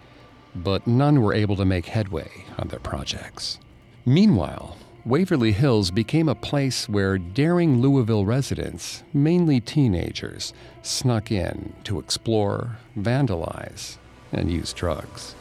but 0.54 0.86
none 0.86 1.22
were 1.22 1.32
able 1.32 1.56
to 1.56 1.64
make 1.64 1.86
headway 1.86 2.30
on 2.58 2.68
their 2.68 2.80
projects. 2.80 3.58
Meanwhile, 4.04 4.76
Waverly 5.06 5.52
Hills 5.52 5.92
became 5.92 6.28
a 6.28 6.34
place 6.34 6.88
where 6.88 7.16
daring 7.16 7.80
Louisville 7.80 8.26
residents, 8.26 9.04
mainly 9.14 9.60
teenagers, 9.60 10.52
snuck 10.82 11.30
in 11.30 11.74
to 11.84 12.00
explore, 12.00 12.78
vandalize, 12.98 13.98
and 14.32 14.50
use 14.50 14.72
drugs. 14.72 15.36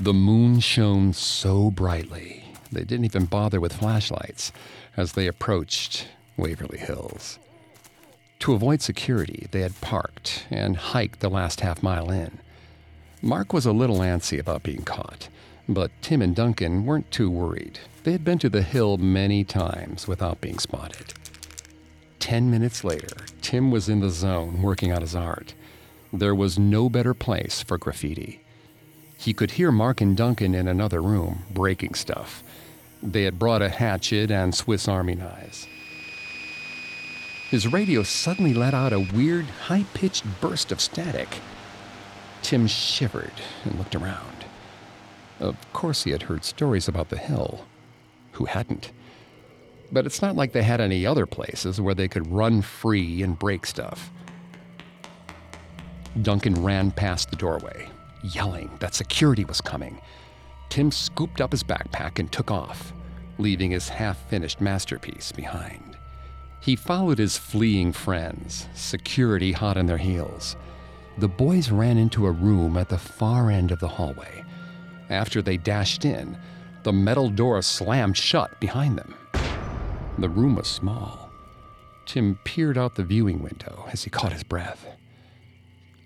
The 0.00 0.14
moon 0.14 0.58
shone 0.58 1.12
so 1.12 1.70
brightly, 1.70 2.44
they 2.72 2.82
didn't 2.82 3.04
even 3.04 3.26
bother 3.26 3.60
with 3.60 3.74
flashlights 3.74 4.50
as 4.96 5.12
they 5.12 5.28
approached 5.28 6.08
Waverly 6.36 6.78
Hills. 6.78 7.38
To 8.40 8.54
avoid 8.54 8.82
security, 8.82 9.46
they 9.52 9.60
had 9.60 9.80
parked 9.80 10.46
and 10.50 10.76
hiked 10.76 11.20
the 11.20 11.30
last 11.30 11.60
half 11.60 11.82
mile 11.82 12.10
in. 12.10 12.38
Mark 13.22 13.52
was 13.52 13.64
a 13.66 13.72
little 13.72 14.00
antsy 14.00 14.38
about 14.38 14.64
being 14.64 14.82
caught, 14.82 15.28
but 15.68 15.90
Tim 16.02 16.20
and 16.20 16.34
Duncan 16.34 16.84
weren't 16.84 17.10
too 17.10 17.30
worried. 17.30 17.78
They 18.02 18.12
had 18.12 18.24
been 18.24 18.38
to 18.40 18.50
the 18.50 18.62
hill 18.62 18.98
many 18.98 19.44
times 19.44 20.08
without 20.08 20.40
being 20.40 20.58
spotted. 20.58 21.14
Ten 22.18 22.50
minutes 22.50 22.84
later, 22.84 23.16
Tim 23.40 23.70
was 23.70 23.88
in 23.88 24.00
the 24.00 24.10
zone 24.10 24.60
working 24.60 24.92
on 24.92 25.00
his 25.00 25.14
art. 25.14 25.54
There 26.12 26.34
was 26.34 26.58
no 26.58 26.90
better 26.90 27.14
place 27.14 27.62
for 27.62 27.78
graffiti. 27.78 28.43
He 29.24 29.32
could 29.32 29.52
hear 29.52 29.72
Mark 29.72 30.02
and 30.02 30.14
Duncan 30.14 30.54
in 30.54 30.68
another 30.68 31.00
room 31.00 31.44
breaking 31.50 31.94
stuff. 31.94 32.42
They 33.02 33.22
had 33.22 33.38
brought 33.38 33.62
a 33.62 33.70
hatchet 33.70 34.30
and 34.30 34.54
Swiss 34.54 34.86
Army 34.86 35.14
knives. 35.14 35.66
His 37.48 37.66
radio 37.66 38.02
suddenly 38.02 38.52
let 38.52 38.74
out 38.74 38.92
a 38.92 39.00
weird, 39.00 39.46
high 39.46 39.86
pitched 39.94 40.24
burst 40.42 40.70
of 40.72 40.78
static. 40.78 41.38
Tim 42.42 42.66
shivered 42.66 43.32
and 43.64 43.78
looked 43.78 43.94
around. 43.94 44.44
Of 45.40 45.56
course, 45.72 46.04
he 46.04 46.10
had 46.10 46.24
heard 46.24 46.44
stories 46.44 46.86
about 46.86 47.08
the 47.08 47.16
hill. 47.16 47.64
Who 48.32 48.44
hadn't? 48.44 48.92
But 49.90 50.04
it's 50.04 50.20
not 50.20 50.36
like 50.36 50.52
they 50.52 50.64
had 50.64 50.82
any 50.82 51.06
other 51.06 51.24
places 51.24 51.80
where 51.80 51.94
they 51.94 52.08
could 52.08 52.30
run 52.30 52.60
free 52.60 53.22
and 53.22 53.38
break 53.38 53.64
stuff. 53.64 54.10
Duncan 56.20 56.62
ran 56.62 56.90
past 56.90 57.30
the 57.30 57.36
doorway, 57.36 57.88
yelling 58.24 58.70
that 58.80 58.94
security 58.94 59.44
was 59.44 59.60
coming. 59.60 60.00
Tim 60.68 60.90
scooped 60.90 61.40
up 61.40 61.52
his 61.52 61.62
backpack 61.62 62.18
and 62.18 62.32
took 62.32 62.50
off, 62.50 62.92
leaving 63.38 63.70
his 63.70 63.88
half 63.88 64.18
finished 64.28 64.60
masterpiece 64.60 65.30
behind. 65.32 65.96
He 66.60 66.76
followed 66.76 67.18
his 67.18 67.36
fleeing 67.36 67.92
friends, 67.92 68.68
security 68.74 69.52
hot 69.52 69.76
on 69.76 69.86
their 69.86 69.98
heels. 69.98 70.56
The 71.18 71.28
boys 71.28 71.70
ran 71.70 71.98
into 71.98 72.26
a 72.26 72.32
room 72.32 72.76
at 72.76 72.88
the 72.88 72.98
far 72.98 73.50
end 73.50 73.70
of 73.70 73.80
the 73.80 73.88
hallway. 73.88 74.44
After 75.10 75.42
they 75.42 75.58
dashed 75.58 76.04
in, 76.04 76.38
the 76.82 76.92
metal 76.92 77.28
door 77.28 77.60
slammed 77.62 78.16
shut 78.16 78.58
behind 78.60 78.98
them. 78.98 79.14
The 80.18 80.28
room 80.28 80.56
was 80.56 80.66
small. 80.66 81.30
Tim 82.06 82.38
peered 82.44 82.78
out 82.78 82.94
the 82.94 83.04
viewing 83.04 83.42
window 83.42 83.86
as 83.92 84.04
he 84.04 84.10
caught 84.10 84.32
his 84.32 84.44
breath. 84.44 84.86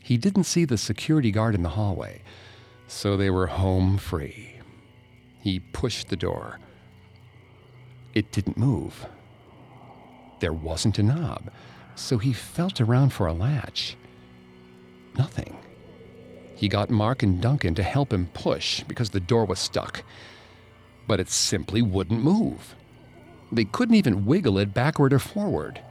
He 0.08 0.16
didn't 0.16 0.44
see 0.44 0.64
the 0.64 0.78
security 0.78 1.30
guard 1.30 1.54
in 1.54 1.62
the 1.62 1.68
hallway, 1.68 2.22
so 2.86 3.14
they 3.14 3.28
were 3.28 3.46
home 3.46 3.98
free. 3.98 4.54
He 5.42 5.60
pushed 5.60 6.08
the 6.08 6.16
door. 6.16 6.58
It 8.14 8.32
didn't 8.32 8.56
move. 8.56 9.04
There 10.40 10.54
wasn't 10.54 10.98
a 10.98 11.02
knob, 11.02 11.50
so 11.94 12.16
he 12.16 12.32
felt 12.32 12.80
around 12.80 13.10
for 13.10 13.26
a 13.26 13.34
latch. 13.34 13.98
Nothing. 15.18 15.58
He 16.56 16.68
got 16.68 16.88
Mark 16.88 17.22
and 17.22 17.38
Duncan 17.38 17.74
to 17.74 17.82
help 17.82 18.10
him 18.10 18.30
push 18.32 18.82
because 18.84 19.10
the 19.10 19.20
door 19.20 19.44
was 19.44 19.58
stuck. 19.58 20.02
But 21.06 21.20
it 21.20 21.28
simply 21.28 21.82
wouldn't 21.82 22.24
move. 22.24 22.74
They 23.52 23.66
couldn't 23.66 23.96
even 23.96 24.24
wiggle 24.24 24.56
it 24.56 24.72
backward 24.72 25.12
or 25.12 25.18
forward. 25.18 25.82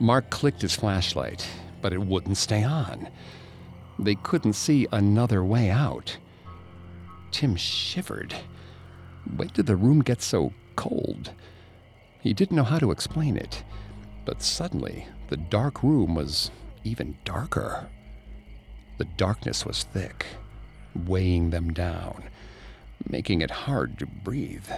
Mark 0.00 0.30
clicked 0.30 0.62
his 0.62 0.74
flashlight, 0.74 1.46
but 1.86 1.92
it 1.92 2.02
wouldn't 2.04 2.36
stay 2.36 2.64
on. 2.64 3.08
They 3.96 4.16
couldn't 4.16 4.54
see 4.54 4.88
another 4.90 5.44
way 5.44 5.70
out. 5.70 6.16
Tim 7.30 7.54
shivered. 7.54 8.34
When 9.36 9.52
did 9.54 9.66
the 9.66 9.76
room 9.76 10.00
get 10.00 10.20
so 10.20 10.52
cold? 10.74 11.30
He 12.20 12.32
didn't 12.32 12.56
know 12.56 12.64
how 12.64 12.80
to 12.80 12.90
explain 12.90 13.36
it, 13.36 13.62
but 14.24 14.42
suddenly 14.42 15.06
the 15.28 15.36
dark 15.36 15.84
room 15.84 16.16
was 16.16 16.50
even 16.82 17.18
darker. 17.24 17.86
The 18.98 19.04
darkness 19.04 19.64
was 19.64 19.84
thick, 19.84 20.26
weighing 20.92 21.50
them 21.50 21.72
down, 21.72 22.24
making 23.08 23.42
it 23.42 23.52
hard 23.52 23.96
to 24.00 24.06
breathe. 24.06 24.70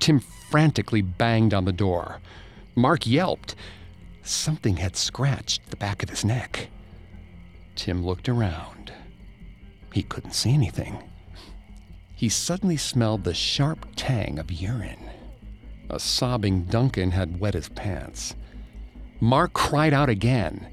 Tim 0.00 0.18
frantically 0.50 1.02
banged 1.02 1.54
on 1.54 1.64
the 1.64 1.72
door. 1.72 2.18
Mark 2.74 3.06
yelped. 3.06 3.54
Something 4.28 4.76
had 4.76 4.94
scratched 4.94 5.70
the 5.70 5.76
back 5.76 6.02
of 6.02 6.10
his 6.10 6.22
neck. 6.22 6.68
Tim 7.76 8.04
looked 8.04 8.28
around. 8.28 8.92
He 9.94 10.02
couldn't 10.02 10.34
see 10.34 10.52
anything. 10.52 11.02
He 12.14 12.28
suddenly 12.28 12.76
smelled 12.76 13.24
the 13.24 13.32
sharp 13.32 13.86
tang 13.96 14.38
of 14.38 14.52
urine. 14.52 15.08
A 15.88 15.98
sobbing 15.98 16.64
Duncan 16.64 17.12
had 17.12 17.40
wet 17.40 17.54
his 17.54 17.70
pants. 17.70 18.36
Mark 19.18 19.54
cried 19.54 19.94
out 19.94 20.10
again. 20.10 20.68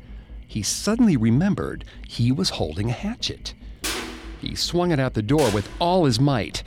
He 0.46 0.62
suddenly 0.62 1.16
remembered 1.16 1.86
he 2.06 2.34
was 2.34 2.50
holding 2.50 2.90
a 2.90 2.94
hatchet. 2.94 3.54
He 4.42 4.54
swung 4.56 4.92
it 4.92 5.00
out 5.00 5.14
the 5.14 5.22
door 5.22 5.50
with 5.52 5.70
all 5.80 6.04
his 6.04 6.20
might, 6.20 6.62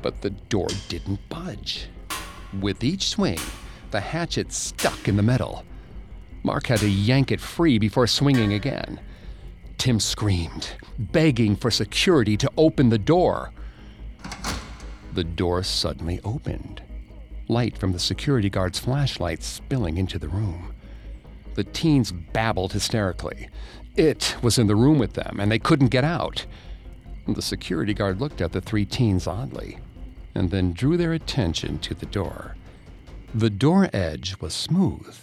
but 0.00 0.22
the 0.22 0.30
door 0.30 0.68
didn't 0.88 1.28
budge. 1.28 1.88
With 2.60 2.84
each 2.84 3.08
swing, 3.08 3.40
the 3.90 4.00
hatchet 4.00 4.52
stuck 4.52 5.08
in 5.08 5.16
the 5.16 5.24
metal. 5.24 5.64
Mark 6.42 6.66
had 6.66 6.80
to 6.80 6.88
yank 6.88 7.30
it 7.30 7.40
free 7.40 7.78
before 7.78 8.06
swinging 8.06 8.52
again. 8.52 9.00
Tim 9.78 10.00
screamed, 10.00 10.72
begging 10.98 11.56
for 11.56 11.70
security 11.70 12.36
to 12.36 12.50
open 12.56 12.88
the 12.88 12.98
door. 12.98 13.52
The 15.12 15.24
door 15.24 15.62
suddenly 15.62 16.20
opened, 16.24 16.82
light 17.48 17.76
from 17.76 17.92
the 17.92 17.98
security 17.98 18.48
guard's 18.48 18.78
flashlight 18.78 19.42
spilling 19.42 19.96
into 19.96 20.18
the 20.18 20.28
room. 20.28 20.74
The 21.54 21.64
teens 21.64 22.12
babbled 22.12 22.72
hysterically. 22.72 23.48
It 23.96 24.36
was 24.40 24.58
in 24.58 24.66
the 24.66 24.76
room 24.76 24.98
with 24.98 25.14
them, 25.14 25.38
and 25.40 25.50
they 25.50 25.58
couldn't 25.58 25.88
get 25.88 26.04
out. 26.04 26.46
The 27.26 27.42
security 27.42 27.92
guard 27.92 28.20
looked 28.20 28.40
at 28.40 28.52
the 28.52 28.60
three 28.60 28.84
teens 28.84 29.26
oddly, 29.26 29.78
and 30.34 30.50
then 30.50 30.72
drew 30.72 30.96
their 30.96 31.12
attention 31.12 31.78
to 31.80 31.94
the 31.94 32.06
door. 32.06 32.56
The 33.34 33.50
door 33.50 33.90
edge 33.92 34.36
was 34.40 34.54
smooth, 34.54 35.16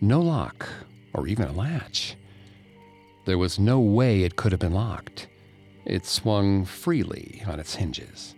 no 0.00 0.20
lock 0.20 0.68
or 1.12 1.26
even 1.26 1.46
a 1.46 1.52
latch. 1.52 2.16
There 3.24 3.38
was 3.38 3.58
no 3.58 3.80
way 3.80 4.22
it 4.22 4.36
could 4.36 4.52
have 4.52 4.60
been 4.60 4.72
locked. 4.72 5.28
It 5.84 6.06
swung 6.06 6.64
freely 6.64 7.42
on 7.46 7.60
its 7.60 7.74
hinges. 7.74 8.34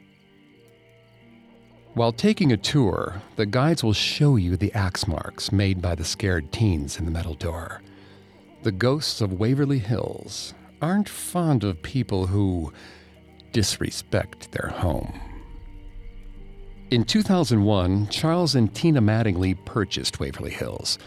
While 1.95 2.13
taking 2.13 2.53
a 2.53 2.57
tour, 2.57 3.21
the 3.37 3.47
guides 3.47 3.83
will 3.83 3.93
show 3.93 4.37
you 4.37 4.57
the 4.57 4.73
axe 4.73 5.09
marks 5.09 5.51
made 5.51 5.83
by 5.83 5.97
the 5.97 6.05
scared 6.05 6.53
teens 6.53 6.99
in 6.99 7.05
the 7.05 7.11
metal 7.11 7.35
door. 7.35 7.83
The 8.63 8.73
ghosts 8.73 9.21
of 9.21 9.33
Waverly 9.41 9.79
Hills 9.79 10.55
aren't 10.81 11.09
fond 11.09 11.65
of 11.65 11.83
people 11.83 12.27
who 12.27 12.73
disrespect 13.53 14.53
their 14.53 14.71
home. 14.71 15.21
In 16.91 17.05
2001, 17.05 18.09
Charles 18.09 18.55
and 18.55 18.75
Tina 18.75 19.01
Mattingly 19.01 19.55
purchased 19.65 20.21
Waverly 20.21 20.51
Hills. 20.51 20.99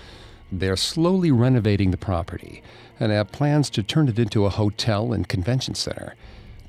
They're 0.59 0.77
slowly 0.77 1.31
renovating 1.31 1.89
the 1.89 1.97
property 1.97 2.61
and 2.99 3.11
have 3.11 3.31
plans 3.31 3.71
to 3.71 3.81
turn 3.81 4.07
it 4.07 4.19
into 4.19 4.45
a 4.45 4.51
hotel 4.51 5.11
and 5.11 5.27
convention 5.27 5.73
center. 5.73 6.13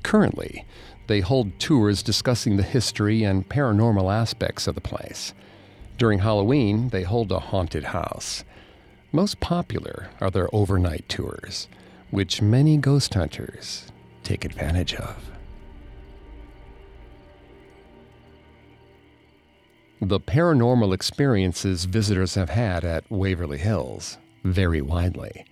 Currently, 0.01 0.65
they 1.05 1.19
hold 1.19 1.59
tours 1.59 2.01
discussing 2.01 2.57
the 2.57 2.63
history 2.63 3.23
and 3.23 3.47
paranormal 3.47 4.11
aspects 4.11 4.65
of 4.65 4.73
the 4.73 4.81
place. 4.81 5.35
During 5.99 6.19
Halloween, 6.19 6.89
they 6.89 7.03
hold 7.03 7.31
a 7.31 7.39
haunted 7.39 7.83
house. 7.85 8.43
Most 9.11 9.39
popular 9.39 10.09
are 10.19 10.31
their 10.31 10.53
overnight 10.53 11.07
tours, 11.07 11.67
which 12.09 12.41
many 12.41 12.77
ghost 12.77 13.13
hunters 13.13 13.91
take 14.23 14.43
advantage 14.43 14.95
of. 14.95 15.34
The 20.01 20.19
paranormal 20.19 20.93
experiences 20.93 21.85
visitors 21.85 22.35
have 22.35 22.49
had 22.49 22.83
at 22.83 23.09
Waverly 23.09 23.57
Hills 23.57 24.17
vary 24.43 24.81
widely. 24.81 25.45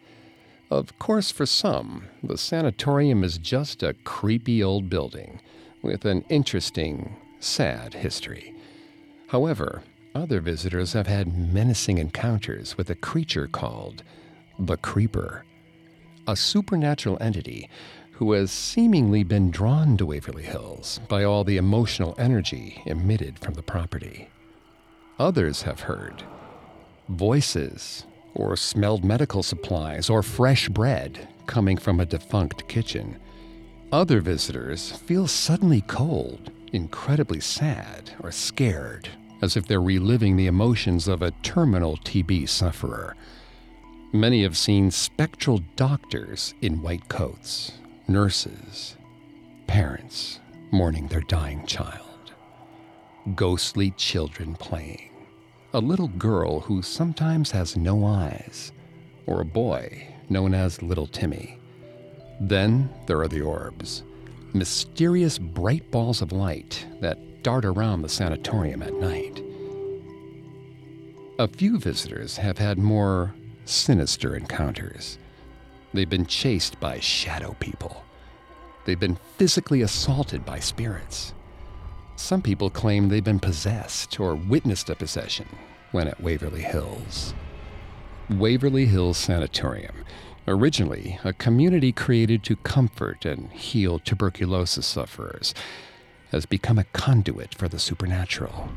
Of 0.69 0.99
course, 0.99 1.31
for 1.31 1.45
some, 1.45 2.05
the 2.21 2.37
sanatorium 2.37 3.23
is 3.23 3.37
just 3.37 3.83
a 3.83 3.93
creepy 4.03 4.61
old 4.61 4.89
building 4.89 5.39
with 5.81 6.03
an 6.03 6.25
interesting, 6.29 7.15
sad 7.39 7.93
history. 7.93 8.53
However, 9.27 9.83
other 10.13 10.41
visitors 10.41 10.93
have 10.93 11.07
had 11.07 11.37
menacing 11.37 11.97
encounters 11.97 12.77
with 12.77 12.89
a 12.89 12.95
creature 12.95 13.47
called 13.47 14.03
the 14.59 14.77
Creeper, 14.77 15.45
a 16.27 16.35
supernatural 16.35 17.17
entity 17.21 17.69
who 18.23 18.31
has 18.31 18.51
seemingly 18.51 19.21
been 19.21 19.51
drawn 19.51 19.97
to 19.97 20.05
Waverly 20.05 20.43
Hills 20.43 21.01
by 21.09 21.25
all 21.25 21.43
the 21.43 21.57
emotional 21.57 22.15
energy 22.17 22.81
emitted 22.85 23.37
from 23.37 23.53
the 23.53 23.61
property. 23.61 24.29
Others 25.19 25.63
have 25.63 25.81
heard 25.81 26.23
voices, 27.09 28.05
or 28.33 28.55
smelled 28.55 29.03
medical 29.03 29.43
supplies, 29.43 30.09
or 30.09 30.23
fresh 30.23 30.69
bread 30.69 31.27
coming 31.47 31.75
from 31.75 31.99
a 31.99 32.05
defunct 32.05 32.65
kitchen. 32.69 33.19
Other 33.91 34.21
visitors 34.21 34.93
feel 34.93 35.27
suddenly 35.27 35.81
cold, 35.81 36.49
incredibly 36.71 37.41
sad, 37.41 38.11
or 38.21 38.31
scared, 38.31 39.09
as 39.41 39.57
if 39.57 39.67
they're 39.67 39.81
reliving 39.81 40.37
the 40.37 40.47
emotions 40.47 41.09
of 41.09 41.21
a 41.21 41.31
terminal 41.43 41.97
TB 41.97 42.47
sufferer. 42.47 43.17
Many 44.13 44.43
have 44.43 44.55
seen 44.55 44.91
spectral 44.91 45.59
doctors 45.75 46.53
in 46.61 46.81
white 46.81 47.09
coats, 47.09 47.73
nurses, 48.07 48.97
parents 49.67 50.39
mourning 50.71 51.07
their 51.07 51.21
dying 51.21 51.65
child 51.65 52.13
ghostly 53.35 53.91
children 53.91 54.55
playing. 54.55 55.09
A 55.73 55.79
little 55.79 56.09
girl 56.09 56.59
who 56.59 56.81
sometimes 56.81 57.51
has 57.51 57.77
no 57.77 58.05
eyes, 58.05 58.71
or 59.25 59.41
a 59.41 59.45
boy 59.45 60.07
known 60.29 60.53
as 60.53 60.81
Little 60.81 61.07
Timmy. 61.07 61.57
Then 62.39 62.89
there 63.07 63.21
are 63.21 63.27
the 63.27 63.41
orbs, 63.41 64.03
mysterious 64.53 65.39
bright 65.39 65.89
balls 65.89 66.21
of 66.21 66.31
light 66.31 66.85
that 66.99 67.43
dart 67.43 67.65
around 67.65 68.01
the 68.01 68.09
sanatorium 68.09 68.83
at 68.83 68.93
night. 68.93 69.41
A 71.39 71.47
few 71.47 71.79
visitors 71.79 72.37
have 72.37 72.57
had 72.57 72.77
more 72.77 73.33
sinister 73.65 74.35
encounters. 74.35 75.17
They've 75.93 76.09
been 76.09 76.25
chased 76.25 76.79
by 76.79 76.99
shadow 76.99 77.55
people. 77.59 78.03
They've 78.85 78.99
been 78.99 79.19
physically 79.37 79.81
assaulted 79.81 80.45
by 80.45 80.59
spirits. 80.59 81.33
Some 82.15 82.41
people 82.41 82.69
claim 82.69 83.09
they've 83.09 83.23
been 83.23 83.39
possessed 83.39 84.19
or 84.19 84.35
witnessed 84.35 84.89
a 84.89 84.95
possession 84.95 85.47
when 85.91 86.07
at 86.07 86.19
Waverly 86.19 86.61
Hills. 86.61 87.33
Waverly 88.29 88.85
Hills 88.85 89.17
Sanatorium, 89.17 90.03
originally 90.47 91.19
a 91.23 91.33
community 91.33 91.91
created 91.91 92.43
to 92.43 92.55
comfort 92.55 93.25
and 93.25 93.51
heal 93.51 93.99
tuberculosis 93.99 94.87
sufferers, 94.87 95.53
has 96.31 96.45
become 96.47 96.79
a 96.79 96.85
conduit 96.85 97.53
for 97.53 97.67
the 97.67 97.79
supernatural. 97.79 98.69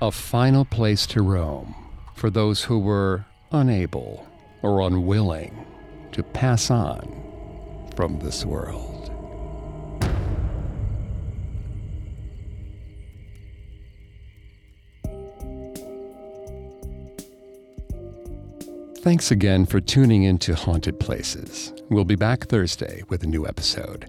A 0.00 0.12
final 0.12 0.64
place 0.64 1.06
to 1.08 1.22
roam 1.22 1.74
for 2.14 2.30
those 2.30 2.64
who 2.64 2.78
were 2.78 3.24
unable 3.50 4.26
or 4.62 4.80
unwilling 4.80 5.66
to 6.14 6.22
pass 6.22 6.70
on 6.70 7.92
from 7.96 8.18
this 8.20 8.44
world. 8.44 9.10
Thanks 18.98 19.30
again 19.30 19.66
for 19.66 19.80
tuning 19.80 20.22
in 20.22 20.38
to 20.38 20.54
Haunted 20.54 20.98
Places. 20.98 21.74
We'll 21.90 22.06
be 22.06 22.14
back 22.14 22.46
Thursday 22.46 23.02
with 23.10 23.22
a 23.22 23.26
new 23.26 23.46
episode. 23.46 24.08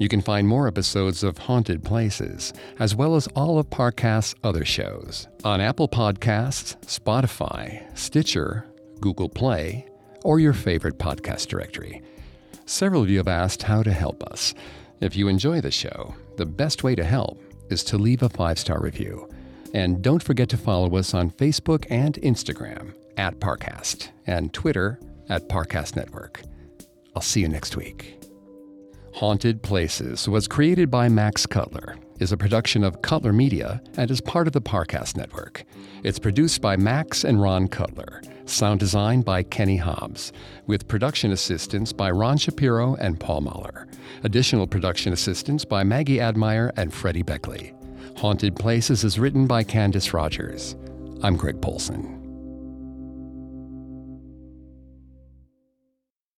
You 0.00 0.08
can 0.08 0.20
find 0.20 0.48
more 0.48 0.66
episodes 0.66 1.22
of 1.22 1.38
Haunted 1.38 1.84
Places, 1.84 2.52
as 2.80 2.96
well 2.96 3.14
as 3.14 3.28
all 3.36 3.58
of 3.58 3.70
Parcast's 3.70 4.34
other 4.42 4.64
shows, 4.64 5.28
on 5.44 5.60
Apple 5.60 5.86
Podcasts, 5.86 6.76
Spotify, 6.86 7.86
Stitcher, 7.96 8.66
Google 9.00 9.28
Play, 9.28 9.86
or 10.24 10.40
your 10.40 10.52
favorite 10.52 10.98
podcast 10.98 11.48
directory. 11.48 12.02
Several 12.66 13.02
of 13.02 13.10
you 13.10 13.18
have 13.18 13.28
asked 13.28 13.62
how 13.62 13.82
to 13.82 13.92
help 13.92 14.22
us. 14.24 14.54
If 15.00 15.16
you 15.16 15.28
enjoy 15.28 15.60
the 15.60 15.70
show, 15.70 16.14
the 16.36 16.46
best 16.46 16.84
way 16.84 16.94
to 16.94 17.04
help 17.04 17.42
is 17.70 17.82
to 17.84 17.98
leave 17.98 18.22
a 18.22 18.28
five 18.28 18.58
star 18.58 18.80
review. 18.80 19.28
And 19.74 20.02
don't 20.02 20.22
forget 20.22 20.48
to 20.50 20.56
follow 20.56 20.94
us 20.96 21.14
on 21.14 21.30
Facebook 21.30 21.86
and 21.90 22.14
Instagram 22.22 22.94
at 23.16 23.40
Parcast 23.40 24.08
and 24.26 24.52
Twitter 24.52 25.00
at 25.28 25.48
Parcast 25.48 25.96
Network. 25.96 26.42
I'll 27.16 27.22
see 27.22 27.40
you 27.40 27.48
next 27.48 27.76
week. 27.76 28.18
Haunted 29.14 29.62
Places 29.62 30.28
was 30.28 30.48
created 30.48 30.90
by 30.90 31.08
Max 31.08 31.46
Cutler. 31.46 31.96
is 32.18 32.32
a 32.32 32.36
production 32.36 32.84
of 32.84 33.02
Cutler 33.02 33.32
Media 33.32 33.82
and 33.96 34.10
is 34.10 34.20
part 34.20 34.46
of 34.46 34.52
the 34.52 34.60
Parcast 34.60 35.16
Network. 35.16 35.64
It's 36.04 36.18
produced 36.18 36.60
by 36.60 36.76
Max 36.76 37.24
and 37.24 37.42
Ron 37.42 37.66
Cutler, 37.68 38.22
sound 38.44 38.80
design 38.80 39.22
by 39.22 39.42
Kenny 39.42 39.76
Hobbs, 39.76 40.32
with 40.66 40.88
production 40.88 41.32
assistance 41.32 41.92
by 41.92 42.10
Ron 42.10 42.38
Shapiro 42.38 42.94
and 42.96 43.18
Paul 43.18 43.42
Muller. 43.42 43.86
Additional 44.24 44.66
production 44.66 45.12
assistance 45.12 45.64
by 45.64 45.82
Maggie 45.84 46.20
Admire 46.20 46.72
and 46.76 46.92
Freddie 46.92 47.22
Beckley. 47.22 47.74
Haunted 48.16 48.56
Places 48.56 49.04
is 49.04 49.18
written 49.18 49.46
by 49.46 49.64
Candice 49.64 50.12
Rogers. 50.12 50.76
I'm 51.22 51.36
Greg 51.36 51.60
Polcyn. 51.60 52.21